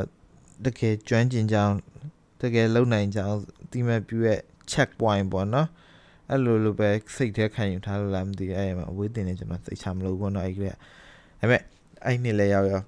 [0.66, 1.76] တကယ်ကျွမ်းကျင်ကြောင်း
[2.42, 3.36] တကယ်လုံနိုင်ကြောင်း
[3.72, 4.40] ဒီမဲ့ပြည့်ရဲ့
[4.72, 5.68] check point ပေါ့နော်
[6.30, 10.78] အဲ့လိုလိုပဲစိတ်ထဲခံယူထားလို့လားမသိအဲ့မှာအဝေးတင်နေကျွန်တော်စိတ်ချမလို့ဘောနော်အဲ့ကလေးဒါ
[11.40, 11.62] ပေမဲ့
[12.06, 12.86] အဲ့နှစ်လဲရောက်ရောက်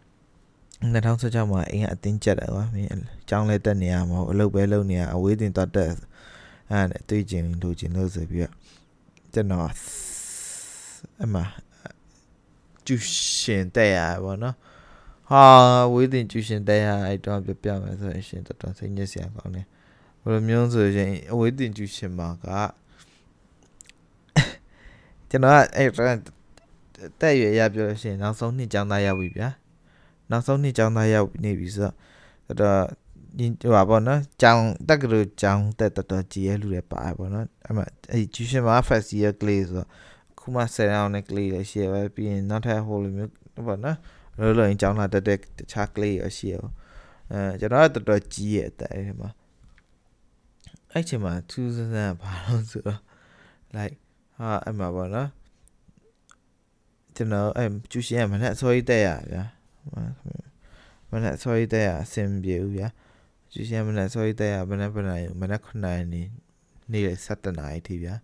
[0.94, 2.98] 2016မှာအိမ်ကအတင်းကျက်တယ်ကွာမင်းအ
[3.30, 8.54] ကြောင်းလဲတက်နေရမှာအလုပ်ပဲလုပ်နေရအဝေးတင်တော့တက်အဲ့ဒါနဲ့တွေ့ကျင်လို့ကျင်လို့ဆိုပြီးတော့
[9.34, 9.72] ကျွန်တော်
[11.24, 11.36] အမ
[12.86, 12.96] ကျူ
[13.38, 14.56] ရှင်တဲ့ရပါတော့
[15.30, 15.44] ဟာ
[15.94, 19.66] ဝေးတင်ကျူရှင်တဲ့ရအဲ့တော့ပြပြမယ်ဆိုရင်ရှင်တော်တော်စိတ်ညစ်စရာကောင်းတယ်
[20.22, 22.48] ဘယ်လိုမျိုးဆိုရင်အဝေးတင်ကျူရှင်မှာက
[25.30, 25.90] ကျွန်တော်အဲ့
[27.20, 29.50] တက်ရွယ်ရပြောလို့ရှိရင်နောက်ဆုံးနှစ်ကျောင်းသားရောက်ပြီဗျာ
[30.32, 31.90] နောက်ဆုံးနှစ်ကျောင်းသားရောက်နေပြီဆို
[32.48, 32.82] တော့တော်
[33.62, 39.90] ဟိုပါပေါ့နော်ကျောင်းတက်ကလူကျောင်းတက်တော်တော်ကြီးရဲ့လူတွေပါပေါ့နော်အဲ့မှာအဲ့ကျူရှင်မှာ first year ကလေးဆိုတော့
[40.48, 43.32] ခုမှ10ရောင်းနဲ့ကလေးလည်းရှိရပဲပြီးရင်နောက်ထပ်ဟိုလိုမျိုး
[43.68, 43.98] ပေါ့နော်
[44.38, 46.56] လောလောရင်ကျောင်းလာတက်တဲ့တခြားကလေးရရှိရ
[47.32, 49.30] အဲကျွန်တော်ကတော်တော်ကြီးရဲ့အတက်အဲ့မှာ
[50.92, 53.02] အဲ့ချိန်မှာသူစစမ်းဘာလို့ဆိုတော့
[53.76, 53.96] like
[54.38, 55.30] ဟာအဲ့မှာပေါ့နော်
[57.16, 59.44] ကျွန်တော်အဲ့ကျူရှင်ကမနဲ့အစောကြီးတက်ရဗျာ
[61.12, 62.88] မနဲ့အစောကြီးတက်ရအဆင်ပြေဘူးဗျာ
[63.52, 66.22] ကျူရှင်မနဲ့အစောကြီးတက်ရမနဲ့ပနာမနဲ့9နာရီနေ
[66.92, 68.16] နေ့7နာရီထိဗျာ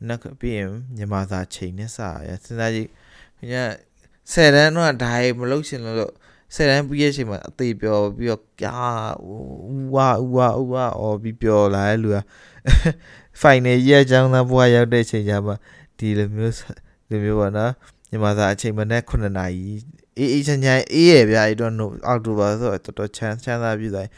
[0.00, 2.88] မနဲ့ပြီးရင်မြန်မာစာချိန်နဲ့စရစဉ်းစားကြည့်
[3.38, 3.64] ခင်ဗျာ
[4.32, 6.12] 10တန်းတော့ဒါရီမလုပ်ရှင်လို့
[6.54, 8.78] ဆယ်တန်းပြီးရဲ့ချိန်မှာအသေးပြောပြီးတော့ကြာ
[9.28, 12.18] ဦးဝဦးဝဦးဝအော်ပြီးပြောလာတဲ့လူက
[13.42, 15.52] final ရဲ့အကြောင်းသားဘွားရောက်တဲ့ချိန်ကျမှ
[15.98, 16.54] ဒီလိုမျိုး
[17.08, 17.72] ဒီမျိုးပါနော်
[18.10, 19.70] မြန်မာစာအချိန်မနဲ့9နာရီ
[20.18, 21.72] အေးအေးချမ်းချမ်းအေးရဗျာအဲ့တော့
[22.06, 24.08] အောက်တိုဘာဆိုတော့တော်တော်ချမ်းချမ်းသာပြည့်သွား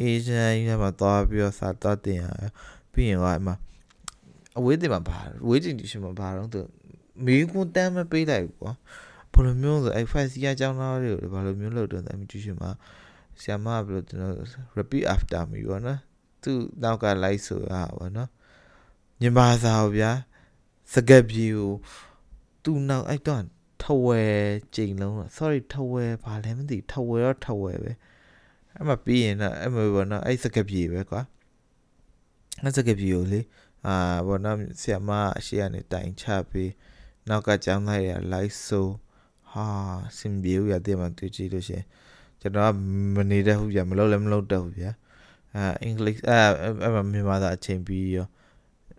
[0.00, 2.26] အေးချမ်းချမ်းမှာသွားပြီးတော့စာတော့တင်ရ
[2.92, 3.48] ပြီးရင်ကအမ
[4.58, 5.18] အဝေးတင်မှာပါ
[5.48, 6.60] ဝေးတင်တီရှင်မှာပါတော့သူ
[7.24, 8.72] မင်းကွန်တမ်းမပေးလိုက်ဘူးကွာ
[9.32, 12.70] ဘယ်လိုမျိုးဆိုအဲ့ five စီအကြောင်းသားတွေကိုဘယ်လိုမျိုးလုပ်တော့တယ်မကြည့်ရှင်မှာ
[13.40, 14.34] ဆရာမဘယ်လိုကျွန်တော်
[14.78, 16.00] repeat after me ပေါ့နော်
[16.42, 18.28] သူနောက်က like ဆိုတာပေါ့နော်
[19.20, 20.10] မြန်မာစာကိုဗျာ
[20.94, 21.72] စကပ်ပြေကို
[22.62, 23.42] သူနောက်အဲ့တော့
[23.82, 24.38] ထဝယ်
[24.74, 27.92] ကြိမ်လုံး sorry ထဝယ်ဘာလဲမသိထဝယ်တော့ထဝယ်ပဲ
[28.74, 31.20] အဲ့မှာပြီးရင်တော့အဲ့မှာဘောနော်အဲ့စကပ်ပြေပဲကွာ
[32.62, 33.40] အဲ့စကပ်ပြေကိုလေ
[33.86, 33.94] အာ
[34.26, 36.72] ဘောနော်ဆရာမအရှိကနေတိုင်ချပြီး
[37.28, 38.86] နောက်ကကျောင်းသားရလိုက်ဆို
[39.50, 39.66] ဟာ
[40.18, 41.86] စင်ပြေရတဲ့မှာတွေ့ကြည့်လို့ရှိရင်
[42.40, 42.70] ကျွန်တော်က
[43.16, 44.86] မနေတတ်ဘူးဗျမလုပ်လည်းမလုပ်တတ်ဘူးဗျ
[45.54, 46.38] အာအင်္ဂလိပ်အဲ
[46.82, 48.26] အဲ့မှာမြန်မာသာအချိန်ပြီးရော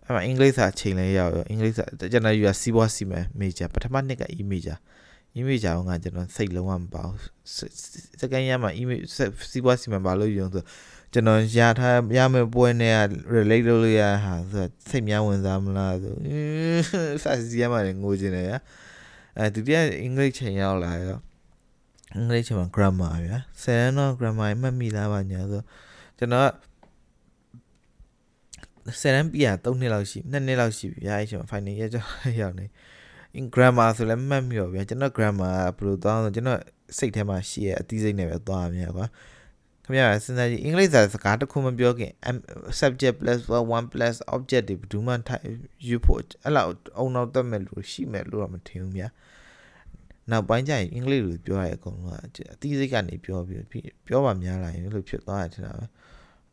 [0.04, 4.78] အဲ့မှာအင်္ဂလိပ်စာချိန်လဲရောက်ရောအင်္ဂလိပ်စာကျွန်တော်ယူရစီးပွားစီမံမေဂျာပထမနှစ်က e-major
[5.38, 7.22] e-major ကကျွန်တော်စိတ်လုံးဝမပါဘူး
[8.20, 9.06] စကန်ရမှာ e-major
[9.50, 10.64] စီးပွားစီမံပါလို့ယူဆို
[11.12, 12.94] ကျွန်တော်ရထားရမယ့်ပွဲနဲ့
[13.34, 16.14] relate လုပ်လို့ရဟာဆိုစိတ်များဝင်စားမလားဆို
[17.22, 18.58] စာစီရမှာငိုချင်တယ်ဗျာ
[19.38, 21.18] အဲဒုတိယအင်္ဂလိပ်ချိန်ရောက်လာရော
[22.14, 25.62] အင်္ဂလိပ်ချိန်မှာ grammar ဗျာဆယ်တော့ grammar မှတ်မိလားပါညာဆို
[26.18, 26.50] ကျွန်တော်
[29.00, 32.04] ဆယ်တန်းပြရ3နှစ်လောက်ရှိ2နှစ်လောက်ရှိပြီဗျာအဲ့ချိန်မှာ final ရကြော
[32.40, 32.66] ရောက်နေ
[33.38, 36.60] in grammar ဆိုလည်းမှတ်မိရောဗျာကျွန်တော် grammar ဘယ်လိုသွားဆိုကျွန်တော်
[36.98, 39.06] စိတ်ထဲမှာရှိရအတိစိတ်နဲ့ပဲသွားရမြကွာ
[39.90, 42.12] ခင်ဗျာစဉ်းစားကြည့်အင်္ဂလိပ်စာစကားတစ်ခုမပြောခင်
[42.80, 43.40] subject plus
[43.76, 45.12] one plus object တွေဘယ်သူမှ
[45.86, 49.08] ယူဖို့အဲ့လောက်အုံနောက်တက်မဲ့လို့ရှိမဲ့လို့တော့မထင်ဘူးဗျာ
[50.30, 53.66] နောက်ပိုင်းကျရင်အင်္ဂလိပ်လိုပြောရတဲ့အကုန်လုံးကအတိစိတ်ကနေပြောပြီး
[54.06, 55.84] ပြောပါများလာရင်လို့ဖြစ်သွားတယ်ထင်တာပဲ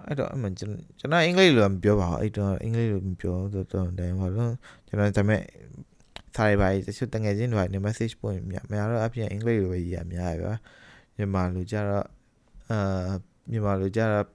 [0.06, 4.54] အဲ့တော့အမှကျွန်တော်ကျွန်တော်အင်္ဂလိပ်လိုမပြောပါဘူးအဲ့တော့အင်္ဂလိပ်လိုမပြောတော့တော့တယ်ဘာလို့
[4.88, 5.42] ကျွန်တော်ဒါပေမဲ့
[6.36, 10.54] စားရပါတချို့တငယ်ချင်းတွေနေ message ပို့ရင်များများတော့အပြင်အင်္ဂလိပ်လိုပဲရေးရများရပါ
[11.16, 12.08] မြန်မာလိုကြတော့
[12.72, 13.10] အာ
[13.52, 14.26] မြန်မာလိုကြတော့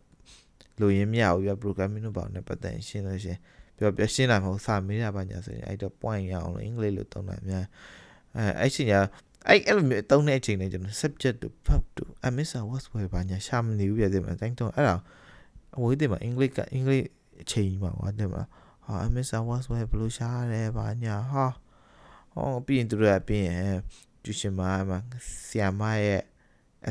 [0.80, 3.40] လိုရင်းမရဘူးပြ programming တို့ဘာနဲ့ပတ်သက်ရှင်းလို့ရှင်း
[3.76, 7.66] ပြောပြရှင်းလာမဟုတ်စာမေးတာပါညာဆိုရင်အဲ့တော့ point ရအောင်လို့အင်္ဂလိပ်လိုသုံးတာများ
[8.36, 8.94] အဲအဲ့ချိန်က
[9.48, 14.96] အဲ့အဲ့လိုမျိုးသုံးတဲ့အချိန်နဲ့ကျွန်တော် subject to verb to I miss a was where ဘာညာရှာမနေဘူးပြတယ်မှာတိုင်းတော့အဲ့ဒါ
[15.76, 17.06] အဝေးတင်မှာအင်္ဂလိပ်ကအင်္ဂလိပ်
[17.42, 18.42] အချိန်မှာဟောတယ်မှာ
[18.84, 21.46] ဟာ I miss a was where ဘလို့ရှားတယ်ဘာညာဟာ
[22.34, 23.76] ဟောပြီးရင်သူတို့ကပြီးရင်
[24.24, 24.98] ကျူရှင်မာမှာ
[25.46, 26.22] ဆီယာမရဲ့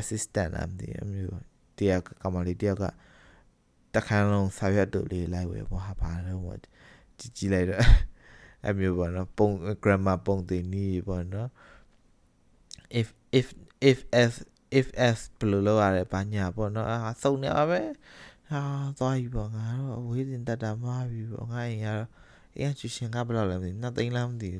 [0.00, 1.40] assistant အမ်ဒီအမျိုး
[1.78, 2.84] တယောက်ကကမလေးတယောက်က
[3.94, 6.60] တခါလုံးစာရွက်တူလေးလိုက်ဝယ်ပေါ့ဟာဘာလို့
[7.18, 7.84] ကြည့်ကြည့်လိုက်တော့
[8.68, 9.48] အမျိုးပေါ့နော်ပုံ
[9.82, 11.48] grammar ပုံတင်နည်းပေါ့နော်
[13.00, 13.46] if if
[13.90, 14.32] if as
[14.78, 17.80] if as ဘယ်လိုလုပ်ရလဲဘာညာပေါ့နော်အာစုံနေပါပဲ
[18.50, 18.62] ဟာ
[18.98, 22.08] သွားပြီပေါ့ငါတော့အဝေးစင်တက်တာမှားပြီပေါ့ငါရင်ကတော့
[22.56, 24.50] အေးကျူရှင်ကဘယ်လောက်လဲမသိနှစ်သိန်းလားမသိ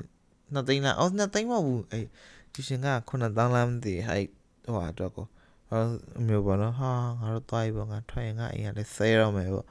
[0.53, 2.07] နှစ်သိန်းလားအော်နှစ်သိန်းမဟုတ်ဘူးအေး
[2.53, 4.25] ကျူရှင်က9000လားမသိဟဲ့
[4.65, 5.25] ဟိုတော့ကို
[5.69, 5.81] ဟော
[6.27, 9.67] မျိုးပေါ့နော်ဟာငါတို့သွားပြီပေါ့ငါထွက်ရင်ငါအိမ်ကလည်းဆဲတော့မယ်ပေါ့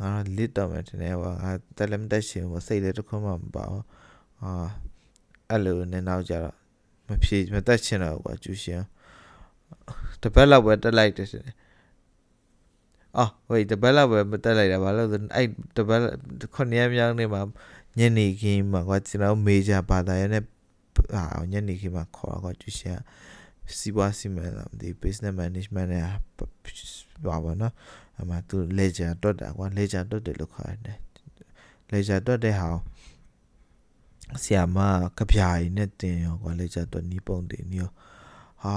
[0.00, 3.84] ငါတော့လစ်တော့မယ်တင်နေပေါ့ငါတက်လည်းမတက်ရှင်ပေါ့စိတ်လည်းတစ်ခွမှမပါဘူး
[4.40, 4.52] ဟာ
[5.50, 6.56] အဲ့လိုနဲ့နောက်ကြတော့
[7.08, 8.82] မဖြေမတက်ချင်တော့ဘူးကွာကျူရှင်
[10.22, 11.28] တပတ်လောက်ပဲတက်လိုက်တယ်
[13.16, 16.00] အော်ဝေးတပတ်လောက်ပဲမတက်လိုက်တာဘာလို့လဲအဲ့တပတ်
[16.54, 17.42] ခုနှစ်ရက်မြောက်နေ့မှာ
[17.98, 20.44] ညနေခင်းမှာကွာကျွန်တော်မေဂျာဘာသာရေးနဲ့
[21.12, 22.98] ဟာညနေခင်းမှာခေါ်တော့ကွာကျူရှင်
[23.78, 26.04] စီးပွားစီမံလားဒီ business management နဲ့
[27.26, 27.74] ဘာပါနော်
[28.20, 30.98] အမှသူ ledger တွတ်တာကွာ ledger တွတ်တယ်လို့ခေါ်တယ်
[31.92, 32.68] ledger တွတ်တဲ့ဟာ
[34.42, 34.78] ဆီယာမ
[35.18, 37.90] ကပြားရည်နဲ့တင်ရောကွာ ledger တွတ်နီးပုံတင်နီးရော
[38.62, 38.76] ဟာ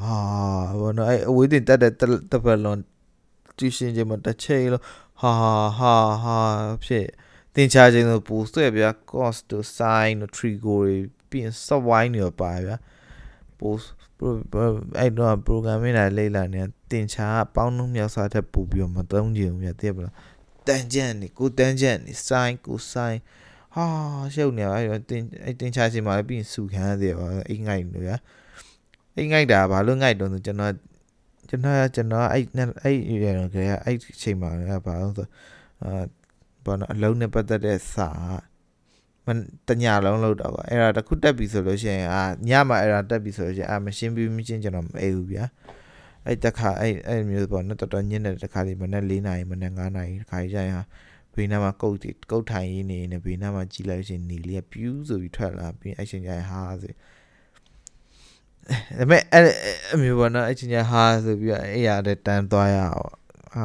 [0.00, 0.16] ဟာ
[0.80, 1.92] ဘောနော်အဲ့အဝေးတင်တက်တဲ့
[2.32, 2.80] တပတ်လုံး
[3.58, 4.82] တူရှင်ချင်းမတစ်ချိန်လို့
[5.20, 5.32] ဟာ
[5.78, 6.38] ဟာဟာ
[6.84, 7.06] ဖြစ်
[7.54, 10.94] တင်ချခြင်းဆိုပူဆွဲဗျာ cost to sin တို့ trigo တွေ
[11.30, 12.76] ပြီးရင် subwine တွေပါဗျာ
[13.58, 13.78] ပို့
[15.00, 20.14] အဲ့တော့ programming လာလေ့လာနေတင်ချာပေါင်းနှုံးမြောက်စားတဲ့ပူပြီးတော့မသုံးကြဘူးဗျာသိရပါလား
[20.66, 23.14] တန်ကြံနေကိုတန်ကြံနေ sin ကို sin
[23.74, 23.86] ဟာ
[24.34, 28.16] ရှုပ်နေပါအဲ့တင်အဲ့တင်ချာစီမှာလည်းပြီးရင်စုခံရသေးပါအိမ်ငိုက်လို့ဗျာ
[29.16, 30.72] အိမ်ငိုက်တာဘာလို့ငိုက်တော့ဆိုကျွန်တော်
[31.48, 32.44] ကျွန်တော်ကျွန်တော်အဲ့
[32.82, 34.50] အဲ့ရတော့ကအဲ့အချိန်မှာ
[34.86, 35.26] ဘာလို့ဆို
[35.82, 35.90] အာ
[36.64, 38.10] ဘာလို့အလုံးနဲ့ပတ်သက်တဲ့စာ
[39.26, 39.28] မ
[39.68, 45.44] တညလုံးလောက်တော့ကွာအဲ့ဒါတခုတက်ပြီဆိုလို့ရှိရင်အာညမှာအဲ့ဒါတက်ပြီဆိုလို့ရှိရင်အာမရှင်းပြီးမချင်းကျွန်တော်မအိပ်ဘူးဗျာ
[46.26, 50.84] အဲ့တခါအဲ့အဲ့မျိုးပေါ့နော်တော်တော်ညင်းတဲ့တခါလေးမနေ့၄နာရီမနေ့၅နာရီတခါကြီးကျရင်ဟာ
[51.34, 56.96] ဘေးနားမှာကုတ်တီကုတ်ထိုင်ရင်းနေနေဘေးနားမှာကြည်လိုက်ရှင်နေလေးကပြူးဆိုပြီးထွက်လာပြီးအဲ့ချိန်ကျရင်ဟာဆိုဒါ
[58.98, 59.44] ပေမဲ့အဲ့
[59.94, 63.04] အမျိုးပေါ့နော်အဲ့ချိန်ကျဟာဆိုပြီးအဲ့ရတဲ့တန်းသွားရအော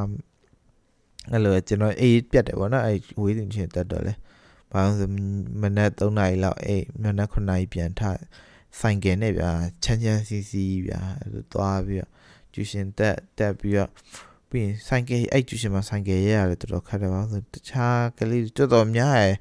[0.03, 0.11] င်
[1.31, 4.13] အဲ့လိုကျွန်တော်အေးပြတ်တယ်ပေါ့နော်အဲ့ဝေးတင်ချင်းတက်တော့လေ
[4.71, 5.09] ဘာလို့ဆို
[5.61, 8.01] မနက်3နာရီလောက်အေးမနက်9နာရီပြန်ထ
[8.79, 9.51] ဆိုင်ကယ်နဲ့ဗျာ
[9.83, 12.11] ချမ်းချမ်းစီစီဗျာအဲ့လိုသွားပြီးတော့
[12.53, 13.89] ကျူရှင်တက်တက်ပြီးတော့
[14.49, 19.37] ပြီးရင်ဆိုင်ကယ်အဲ့ကျူရှင်မှာဆိုင်ကယ်ရရတယ်တော်တော်ခက်တယ်ပါဆိုတခြားကလေးတော်တော်များရယ်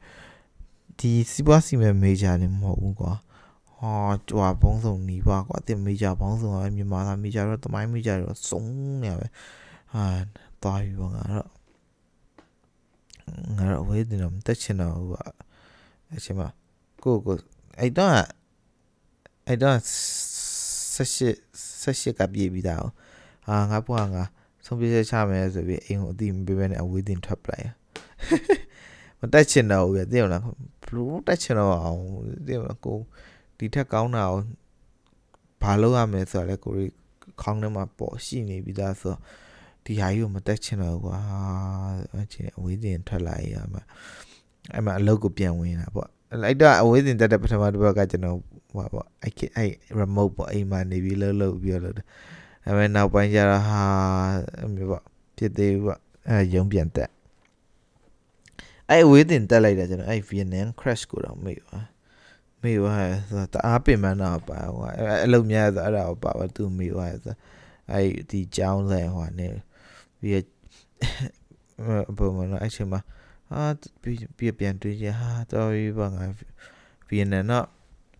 [0.98, 3.12] ဒီစီးပွားစီမံမေဂျာနေမဟုတ်ဘူးကွာ
[3.76, 3.92] ဟာ
[4.28, 8.62] ကြွားဘုံစုံနီးပါကွာအတင်မေဂျာဘုံစုံကမြန်မာသားမေဂျာတော့တမိုင်းမေဂျာတော့စုံ
[9.02, 9.26] နေရပဲ
[9.92, 10.04] ဟာ
[10.62, 11.48] သွားပြီးပေါ့ငါတော့
[13.59, 15.14] ငါတော့ဝေးတင်တော့တက်ချင်တော့ဘူး
[16.16, 16.48] အချိန်မှာ
[17.02, 17.37] ကိုကို
[17.78, 18.14] အဲ့တော့
[19.46, 19.76] အဲ့တော့
[20.94, 21.28] ဆက်ရှိ
[21.83, 22.85] ဆက်ရှိကပြေးပြီးသား
[23.46, 24.24] ဟာငါဘွားငါ
[24.64, 27.68] ဆုံးဖြတ်ချက်ချမယ်ဆိုပြီးအိမ်ကိုအတိမပေးဘဲနဲ့အဝေးတင်ထွက်ပလိုက်
[29.20, 30.42] မတက်ချင်တော့ဘူးပြသိရလား
[30.85, 32.00] ဘလို့တက်ချင်တော့အောင်
[32.46, 32.98] သိရမလားကို
[33.59, 34.42] ဒီထက်ကောင်းတာကို
[35.62, 36.72] ဘာလုပ်ရမလဲဆိုတော့လေကို
[37.42, 39.20] ခေါင်းထဲမှာပေါ်ရှိနေပြီးသားဆိုတော့
[39.84, 41.18] ဒီဟာကြီးကိုမတက်ချင်တော့ကွာ
[42.22, 43.82] အချင်းအဝေးတင်ထွက်လာရမှာ
[44.72, 46.10] အဲ့မှာအလုပ်ကိုပြန်ဝင်တာပေါ့
[46.42, 48.38] လိုက်တော့အဝေးတင်တက်တဲ့ပထမတစ်ပတ်ကကျွန်တော်
[48.72, 52.02] ဟိုပေါ့အဲ့အဲ့ remote ပေါ့အိမ်မှာနေပြီးလှုပ်လှုပ်ပြီးတော့ဒါ
[52.64, 53.82] ပေမဲ့နောက်ပိုင်းကျတော့ဟာ
[54.74, 55.04] မျိုးပေါ့
[55.36, 57.10] ဖြစ်သေးဘူးပေါ့အဲ့ရုံပြန်တက်
[58.90, 61.78] အဲ့အဝေးတင်တက်လိုက်တာကျွန်တော်အဲ့ Vietnam crash ကိုတော့မေ့ပါ
[62.62, 62.94] မေ့ပါ
[63.30, 64.84] ဆိုတော့တအားပင်ပန်းတော့ပါဟို
[65.24, 67.34] အလုပ်များဆိုအဲ့ဒါကိုပါပါသူမေ့ပါဆို
[67.92, 69.46] အဲ့ဒီကြောင်းလဲဟိုနေ
[70.20, 70.46] ပြီး
[72.16, 73.00] ပုံမှန်တော့အဲ့ချိန်မှာ
[73.50, 73.62] ဟာ
[74.02, 76.24] ပြီးပြန်တွေ့ချင်ဟာတော်ပြီပေါ့ငါ
[77.09, 77.66] ဗီယက်နမ်တော့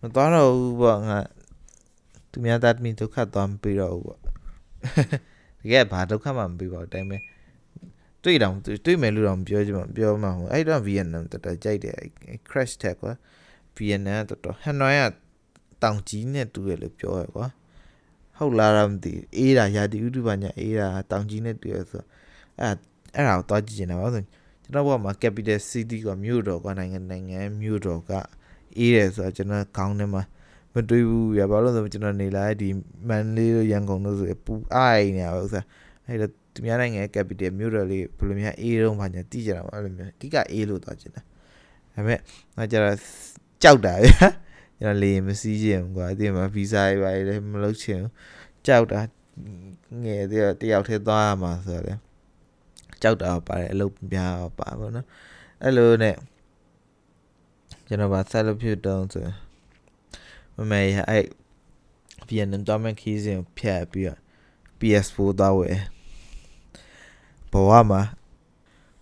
[0.01, 1.17] မသွားတော့ဘူးပေါ့ငါ
[2.31, 4.19] သူများသားသမီးဒုက္ခသွားမပြီးတော့ဘူးပေါ့
[5.61, 7.17] တကယ်ဘာဒုက္ခမှမပြီးပါဘူးအတိုင်းပဲ
[8.23, 8.53] တွေ့တော့
[8.85, 11.95] တွေ့မယ်လို့တော့ပြောချင်မှာပြောမှာဟိုအဲ့တော့ဗီယက်နမ်တော်တော်ကြိုက်တယ်
[12.49, 13.13] crash tag ကွာ
[13.75, 15.05] ဗီယက်နမ်တော်တော်ဟန်နွိုင်းက
[15.83, 17.47] တောင်ကြီးနဲ့တူတယ်လို့ပြောရကွာ
[18.41, 22.03] ဟုတ်လားတော့မသိအေးတာရာတီဥတုပါညာအေးတာတောင်ကြီးနဲ့တွေ့ရဆို
[22.59, 22.73] အဲ့
[23.15, 24.23] အဲ့ဒါကိုသွားကြည့်နေတာပါဆို
[24.63, 28.11] ကျွန်တော်ဘက်မှာ capital city ကမြို့တော်ကနိုင်ငံနိုင်ငံမြို့တော်က
[28.77, 30.23] အေးတယ်ဆိုတော့ကျွန်တော်ခေါင်းထဲမှာ
[30.73, 32.69] မတွေးဘူးရဘာလို့လဲဆိုကျွန်တော်နေလာဒီ
[33.07, 35.65] မန်လေးတို့ရန်ကုန်တို့ဆိုပူအိုင်နေရပါဥစား
[36.07, 41.25] အဲ့တော့သူများနိုင်ငံ capital မြို့တော်လေးဘယ်လိုများအေးတော့မှညာတိကြတာပါအဲ့လိုမျိုးအဓိကအေးလို့သွားချင်တာဒါ
[41.95, 42.19] ပေမဲ့
[42.57, 42.97] ငါကျတော့
[43.63, 44.27] ကြောက်တာဗျာ
[44.81, 48.11] ကျွန်တော်လေမစီးချင်ဘူးကွာဒီမှာဗီဇာတွေပါလေမလုပ်ချင်ဘူး
[48.65, 49.01] ကြောက်တာ
[50.03, 51.93] ငယ်တည်းတယောက်တည်းသွားရမှာဆိုတော့လေ
[53.01, 55.07] ကြောက်တာပါတယ်အလုပ်ပြပါပါဘောနော်
[55.63, 56.15] အဲ့လိုနဲ့
[57.87, 59.27] ကျွန်တော်ဗာဆက်လို့ဖြစ်တော့ဆို
[60.55, 61.25] မမေအဲ့
[62.27, 64.19] ဗီယက်နမ်တော့မခီးစဉ်ဖြတ်ပြီးတော့
[64.79, 65.81] PS4 တော့ဝယ်
[67.51, 68.01] ဘဝမှာ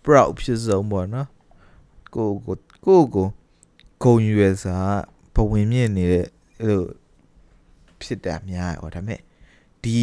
[0.04, 1.28] proud ဖြစ်ဆုံးပေါ့နော်
[2.14, 3.28] ကိုကိုကိုကို
[4.02, 4.76] ဂုံရွယ်စာ
[5.34, 6.26] ဘဝင်မြင့်နေတဲ့
[6.60, 6.84] အဲ့လို
[8.02, 9.20] ဖြစ်တာများဟောဒါပေမဲ့
[9.82, 9.98] ဒီ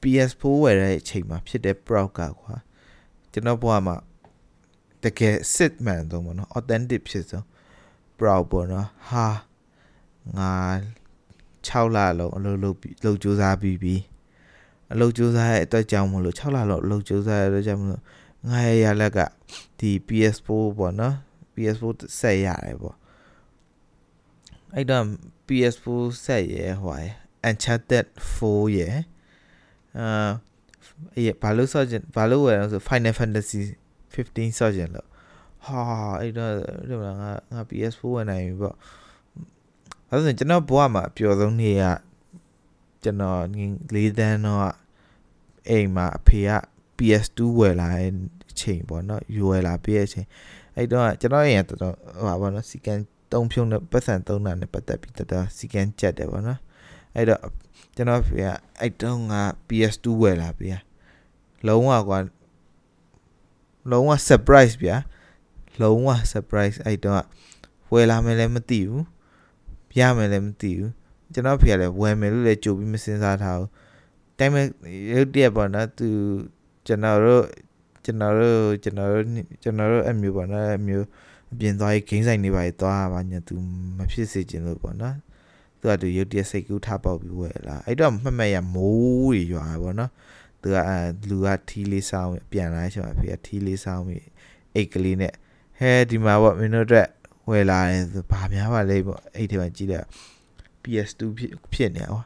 [0.00, 2.54] PS4 ဝယ်တဲ့အချိန်မှာဖြစ်တဲ့ proud ကကွာ
[3.32, 3.96] ကျွန်တော်ဘဝမှာ
[5.02, 7.44] တကယ်စစ်မှန်တော့ပေါ့နော် authentic ဖြစ်ဆုံး
[8.18, 9.26] proud ပေါ့နော်ဟာ
[10.38, 10.52] ငါ
[11.68, 14.02] 6လလုံးအလုပ်လုပ်ပြီးလုပ်ကြိုးစားပြီးပြီး
[14.92, 18.02] အလုပ်ကြိုးစားရဲ့အတွက်ကြောင့်မလို့6လလုံးအလုပ်ကြိုးစားရဲ့အတွက်ကြောင့်မလို့
[18.48, 19.18] ငါရဲ့ရလက်က
[19.78, 21.14] ဒီ PS4 ပေါ့နော်
[21.54, 21.84] PS4
[22.20, 22.96] ဆက်ရတယ်ပေါ့
[24.74, 25.04] အဲ့တော့
[25.46, 25.86] PS4
[26.24, 27.02] ဆက်ရဟို
[27.48, 28.80] Uncharted 4ရ
[29.98, 30.30] အာ
[31.16, 33.60] အေးဘာလို့ဆော့ချင်ဘာလို့ဝယ်လဲဆို Final Fantasy
[34.14, 35.08] 15ဆော့ချင်လို့
[35.66, 35.82] ဟာ
[36.20, 36.52] အဲ့တော့
[36.88, 38.76] ဒီမှာငါငါ PS4 ဝယ်နိုင်ပြီပေါ့
[40.08, 41.84] အဲ့ဒါဆိုကျွန်တော်ဘဝမှာအပျော်ဆုံးနေ့က
[43.02, 43.40] ကျွန်တော်
[43.94, 44.74] လေးတန်းတော့
[45.68, 46.50] အိမ်မှာအဖေက
[46.98, 48.12] PS2 ဝယ်လာတဲ့
[48.50, 50.26] အချိန်ပေါ့နော်ယူဝယ်လာပေးတဲ့အချိန်
[50.76, 53.00] အဲ့တော့ကျွန်တော်ရင်တော်တော်ဟိုပါပေါ့နော်စီကန်
[53.32, 56.60] တုံးဖြုံးတဲ့ပတ်စံသုံးတာနဲ့ပတ်သက်ပြီးတော်တော်စီကန်ကြက်တယ်ပေါ့နော်
[57.16, 57.40] အဲ့တော့
[57.96, 58.46] ကျွန်တော်ဖေက
[58.80, 59.34] အဲ့တုန်းက
[59.68, 60.80] PS2 ဝယ်လာပေး
[61.66, 62.18] လုံးဝကွာ
[63.90, 64.96] လုံးဝ surprise ဗျာ
[65.80, 67.24] လုံးဝ surprise အဲ့တော့
[67.92, 69.04] ဝယ်လာမယ်လည်းမသိဘူး
[69.90, 70.92] ပြရမယ်လည်းမသိဘူး
[71.32, 73.70] ကျွန်တော်ဖေကလည်းဝယ်မယ်လို့လည်းကြိုပြီးမစင်စားထားဘူး
[74.38, 74.66] တိုင်းမဲ့
[75.12, 76.08] ရုပ်တရက်ပေါ့နော်သူ
[76.86, 77.44] ကျွန်တော်တို့
[78.04, 79.24] ကျွန်တော်တို့ကျွန်တော်တို့
[79.62, 81.06] ကျွန်တော်တို့အမျိုးပေါ့နော်အမျိုး
[81.52, 83.54] အပြင်သွားရေးဂိမ်းဆိုင်နေပါသွားပါညာသူ
[83.98, 85.16] မဖြစ်စေချင်လို့ပေါ့နော်
[85.80, 90.10] သူကသူရုပ်တရက်စိတ်ကူးထားပေါက်ပြီးဝယ်လာအဲ့တော့မှတ်မှတ်ရမိုးတွေရွာပေါ့နော်
[90.62, 94.26] သူကအဲလူကထီးလေးဆောင်းပြန်လာချိန်မှာဖေကထီးလေးဆောင်းပြီး
[94.74, 95.32] အိတ်ကလေးနဲ့
[95.78, 97.08] ဟဲဒီမှာပေါ့မင်းတို့အတွက်
[97.50, 100.06] ဝယ်လာတယ်ဆိုဘာများပါလဲပေါ့အဲ့ဒီမှာကြည့်လိုက်
[100.82, 102.22] PS2 ဖြစ်ဖြစ်နေဟော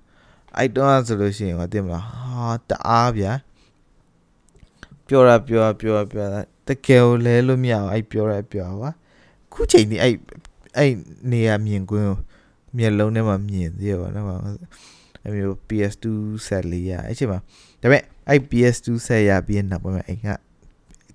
[0.56, 3.32] အဲ့တော့ဆိုလို့ရှိရင်ဟောတင်မလားဟာတအားဗျာ
[5.06, 6.36] ပြောရပြောရပြောရပြောရ
[6.68, 8.90] တကယ်လဲလို့မရအောင်အဲ့ပြောရပြောပါ
[9.55, 10.13] ခုချိန်ဒီအဲ့
[10.77, 10.91] အဲ့
[11.31, 12.07] နေရမြင်ကွင်း
[12.77, 14.25] မျက်လုံးထဲမှာမြင်သေးရပါတော့
[15.25, 16.05] အမျိုး PS2
[16.47, 17.39] ဆက်လေးရအဲ့ချိန်မှာ
[17.81, 20.29] ဒါပေမဲ့အဲ့ PS2 ဆက်ရပြီးနောက်ပိုင်းမှာအိမ်က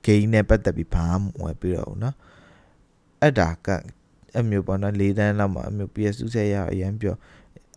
[0.05, 2.15] game နဲ့ပတ်သက်ပြီးဘာမှမဝယ်ပြီးတော့ဘူးเนาะ
[3.21, 3.69] အဲ့ဒါက
[4.39, 7.17] အမျိုးပေါ့နော်၄တန်းလောက်မှာအမျိုး PS2 ဆက်ရအရင်ပြော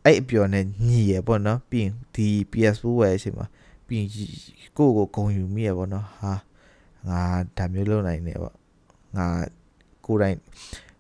[0.06, 3.48] အဲ့အပြော်နဲ့ညီရပေါ့နော်ပြီးရင်ဒီ PS4 ဝယ်အချိန်မှာ
[3.88, 4.10] ပြီးရင်
[4.78, 6.34] ကိုယ့်ကိုဂုံယူမိရပေါ့နော်ဟာ
[7.10, 7.22] ငါ
[7.58, 8.56] ဒါမျိုးလုပ်နိုင်တယ်ပေါ့
[9.18, 9.28] ငါ
[10.07, 10.39] ကိုယ်တိုင်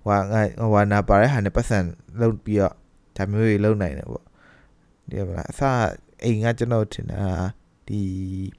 [0.04, 1.78] ဟွာငါဟွာနာပါတဲ့ဟာနဲ့ပတ်စံ
[2.20, 2.74] လုပ်ပြီးတော့
[3.16, 4.24] ဒါမျိုးတွေလုပ်နိုင်တယ်ပေါ့
[5.10, 5.60] ဒီမလားအစ
[6.24, 7.20] အိမ်ကကျွန်တော်ထင်တာ
[7.88, 8.00] ဒီ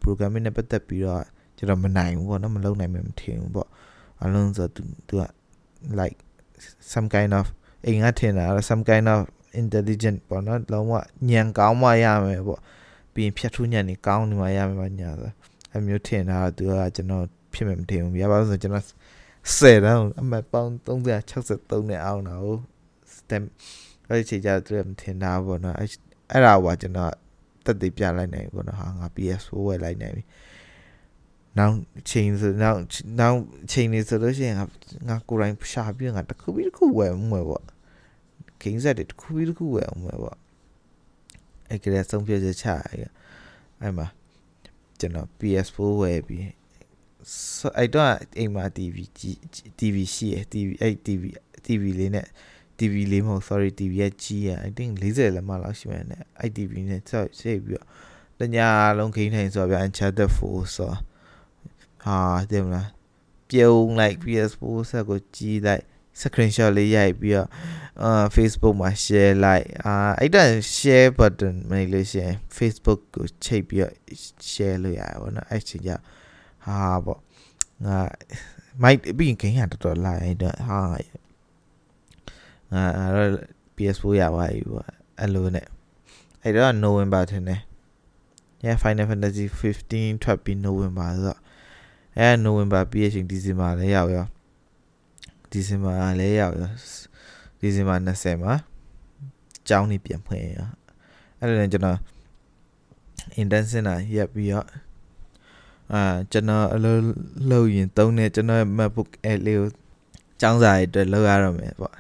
[0.02, 1.24] programming နဲ့ပတ်သက်ပြီးတော့
[1.58, 3.70] ကျွန်တော်မနိုင်ဘူးပေါ့နော်မလုပ်နိုင်မှမထင်ဘူးပေါ့
[4.22, 5.24] အလုံးစုံသူသူက
[6.00, 6.18] like
[6.92, 7.46] some kind of
[7.86, 9.20] အိမ်ကထင်တာ some kind of
[9.62, 10.94] intelligent ပေါ့နော်လုံးဝ
[11.30, 12.62] ညံကောင်းမှရမယ်ပေါ့
[13.14, 15.32] ပြီးရင်ဖြတ်ထူးညံနေကောင်းနေမှရမယ်ပါညာဆို
[15.76, 18.86] အမျိုးထင်တာသူကကျွန်တော်ဖြစ်မယ်မထင်ဘူးရပါလို့ဆိုကျွန်တော်
[19.54, 22.58] 10တန်းအမှတ်ပေါင်း363နဲ့အောင်တာကို
[23.16, 23.44] stem
[24.10, 25.90] အဲ့ဒီချိန်ကျသူမထင်တာပေါ့နော်အဲ့
[26.32, 27.14] အဲ့ဒါကကျွန်တော်
[27.66, 30.24] တက်တည်ပြလိုက်နိုင်ပေါ့နော်ဟာငါ PS4 ဝယ်လိုက်နိုင်ပြီ
[31.58, 31.76] နောက်
[32.10, 32.80] ချိန်ဆိုနောက်
[33.20, 33.40] နောက်
[33.72, 34.66] ချိန်နေဆိုလို့ရှိရင်ငါ
[35.10, 37.64] ငါကိုယ်တိုင်ရှာပြီးငါတခုပြီးတခုဝယ်မှာပေါ့
[38.62, 40.38] ဂိမ်းဆက်တွေတခုပြီးတခုဝယ်အောင်မှာပေါ့
[41.70, 42.68] အဲ့ကလေးဆုံးဖြတ်ချက်ချ
[43.82, 44.08] အဲ့မှာ
[45.00, 46.46] ကျွန်တော် PS4 ဝယ်ပြီး
[47.78, 48.98] အဲ့တော့အိမ်မှာ TV
[49.80, 51.24] TV ရှိရ TV အဲ့ TV
[51.66, 52.28] TV လေးနဲ့
[52.80, 57.88] TV လေးမဟုတ် sorry TV ရဲ့ကြီးရ I think 40လက်မလောက်ရှိမှန်းနဲ့အဲ့ TV နဲ့ဆက်ရှိပြီးတော့
[58.40, 60.92] တညာလုံးခိန်းထိုင်ဆိုတော့ဗျ Uncharted 4ဆို
[62.06, 62.20] ဟာ
[62.52, 62.90] တဲ့မလား
[63.50, 65.84] ပြုံးလိုက် PS4 ဆက်ကိုကြီးလိုက်
[66.22, 67.50] screenshot လေးရိုက်ပြီးတော့
[68.04, 70.44] အာ Facebook မှာ share လိုက်အာအဲ့ဒါ
[70.76, 73.94] share button မနေလို့ရှိရင် Facebook ကိုချိတ်ပြီးတော့
[74.52, 75.92] share လုပ်ရတယ်ပေါ့နော်အဲ့ချိန်ကျ
[76.66, 77.20] ဟာပေါ့
[77.86, 77.98] ငါ
[78.82, 80.78] မိုက်ပြီးရင်ခင်ရတော်တော်လာအဲ့တော့ဟာ
[82.72, 82.84] ငါ
[83.16, 83.30] အဲ့
[83.76, 85.68] PS4 ရပါပြီပေါ့အဲ့လိုနဲ့
[86.44, 87.62] အဲ့တော့ November ထင်တယ်
[88.64, 89.46] yeah Final Fantasy
[89.82, 91.40] 15ထွက်ပြီး November ဆိုတော့
[92.18, 94.26] အဲ November ပြီးရချင်း December လည်းရောက်ရော
[95.54, 96.72] December လည်းရောက်ရော
[97.62, 98.54] December 20မှာ
[99.68, 100.60] ကျောင်းနေပြန်ဖွင့်ရ
[101.38, 102.00] အဲ့ဒါနဲ့ကျွန်တော်
[103.42, 104.68] intern center ရပ်ပြီးတော့
[105.94, 107.02] အာကျွန်တော်အလုပ်
[107.50, 109.70] လုပ်ရင်သုံးနေကျွန်တော် MacBook Air လေးကို
[110.42, 111.96] ကျောင်းစာရေးအတွက်လုပ်ရတော့မယ်ပေါ့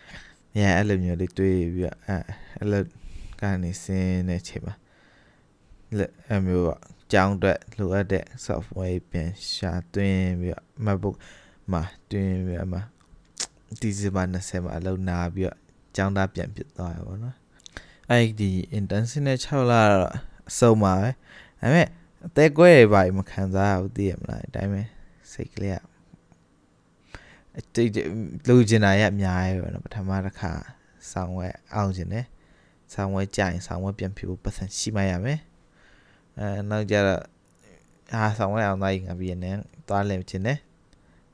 [0.56, 2.16] ။ညာအဲ့လိုမျိုးလေးတွေးပြီးတော့အဲ
[2.58, 2.82] အဲ့လို
[3.40, 4.74] ကနေစင်းနေချိန်မှာ
[6.28, 6.80] အဲ့မျိုးပေါ့
[7.12, 11.16] ကျောင်းအတွက်လိုအပ်တဲ့ software ပြန်ရှာသွင်းပြီးတော့ MacBook
[11.72, 12.78] မှာတွင်းပြီးအမှ
[13.80, 15.58] ဒီဇင်ဘာ20မှာအလုပ်နာပြီးတော့
[15.96, 17.36] ကျောင်းသားပြန်ဖြစ်သွားရပါတော့။
[18.10, 20.14] အဲ့ဒီ intensive နဲ့6လတော့
[20.48, 21.10] အဆုံးပါပဲ။
[21.60, 21.88] ဒါပေမဲ့
[22.26, 24.82] အသေးကွဲတွေပါမခံစားရဘူးသိရမလားအတိုင်းပဲ
[25.32, 25.78] စိတ်ကလေးက
[27.58, 27.90] အတိတ်
[28.48, 30.52] လူကျင်တာရအများကြီးပဲနော်ပထမတစ်ခါ
[31.10, 32.26] ဆောင်းဝဲအောင်ကျင်တယ်
[32.92, 35.40] ဆောင်းဝဲကြရင်ဆောင်းဝဲပြန်ဖြစ်ဖို့ပတ်စံရှိမှရမယ်
[36.38, 37.22] အဲနောက်ကြတော့
[38.14, 39.50] အာဆောင်းဝဲအောင်သားရင်ငါပြီးနေ
[39.88, 40.58] သွားလဲကျင်တယ်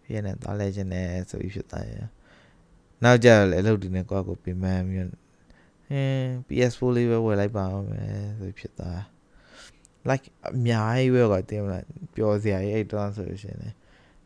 [0.03, 1.93] ဖေးနဲ့သွားလဲခြင်းနဲ့ဆိုပြီးဖြစ်သွားရ
[3.03, 5.13] နောက်ကြတော့လေအလုပ်ဒီနဲ့ကိုယ့်ကိုပြင်ပန်းပြီးဟင်း
[6.49, 9.01] PS4 လေးပဲဝယ်လိုက်ပါအောင်မယ်ဆိုဖြစ်သွား
[10.10, 11.84] like အများကြီးပဲကွာတင်မလား
[12.16, 13.60] ပျော်စရာကြီးအဲ့တော့ဆိုလို့ရှိရင်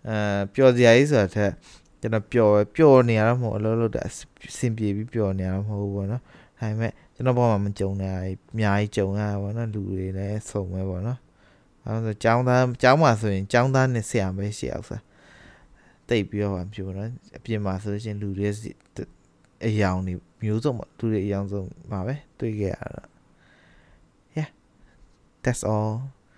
[0.07, 0.15] အဲ
[0.53, 1.51] ပျော်စရာကြီးဆိုတာထက်
[2.01, 4.11] ကျွန်တော်ပျော်ပျော်နေရတော့မဟုတ်အလုပ်လုပ်တာအ
[4.57, 6.21] ဆင်ပြေပြီးပျော်နေရတော့မဟုတ်ဘူးပေါ့နော်
[6.59, 11.19] ဒါပေမဲ့ကျွန်တော်ဘောမှာမကြုံတာအများကြီးကြုံရတာပေါ့နော်လူတွေလည်းစုံပဲပေါ့နော်
[11.85, 15.03] အဲဆိုចောင်းသားចောင်းမှာဆိုရင်ចောင်းသားနဲ့ဆရာပဲရှိအောင်စား
[16.09, 18.47] တိတ်ပြီးတော့ပါပြောနော်အပြင်မှာဆိုရှင်လူတွေ
[19.65, 20.13] အယောင်တွေ
[20.43, 21.61] မျိုးစုံလူတွေအယောင်စုံ
[21.91, 23.10] ပါပဲတွေ့ခဲ့ရတာ yeah
[25.42, 26.12] that's all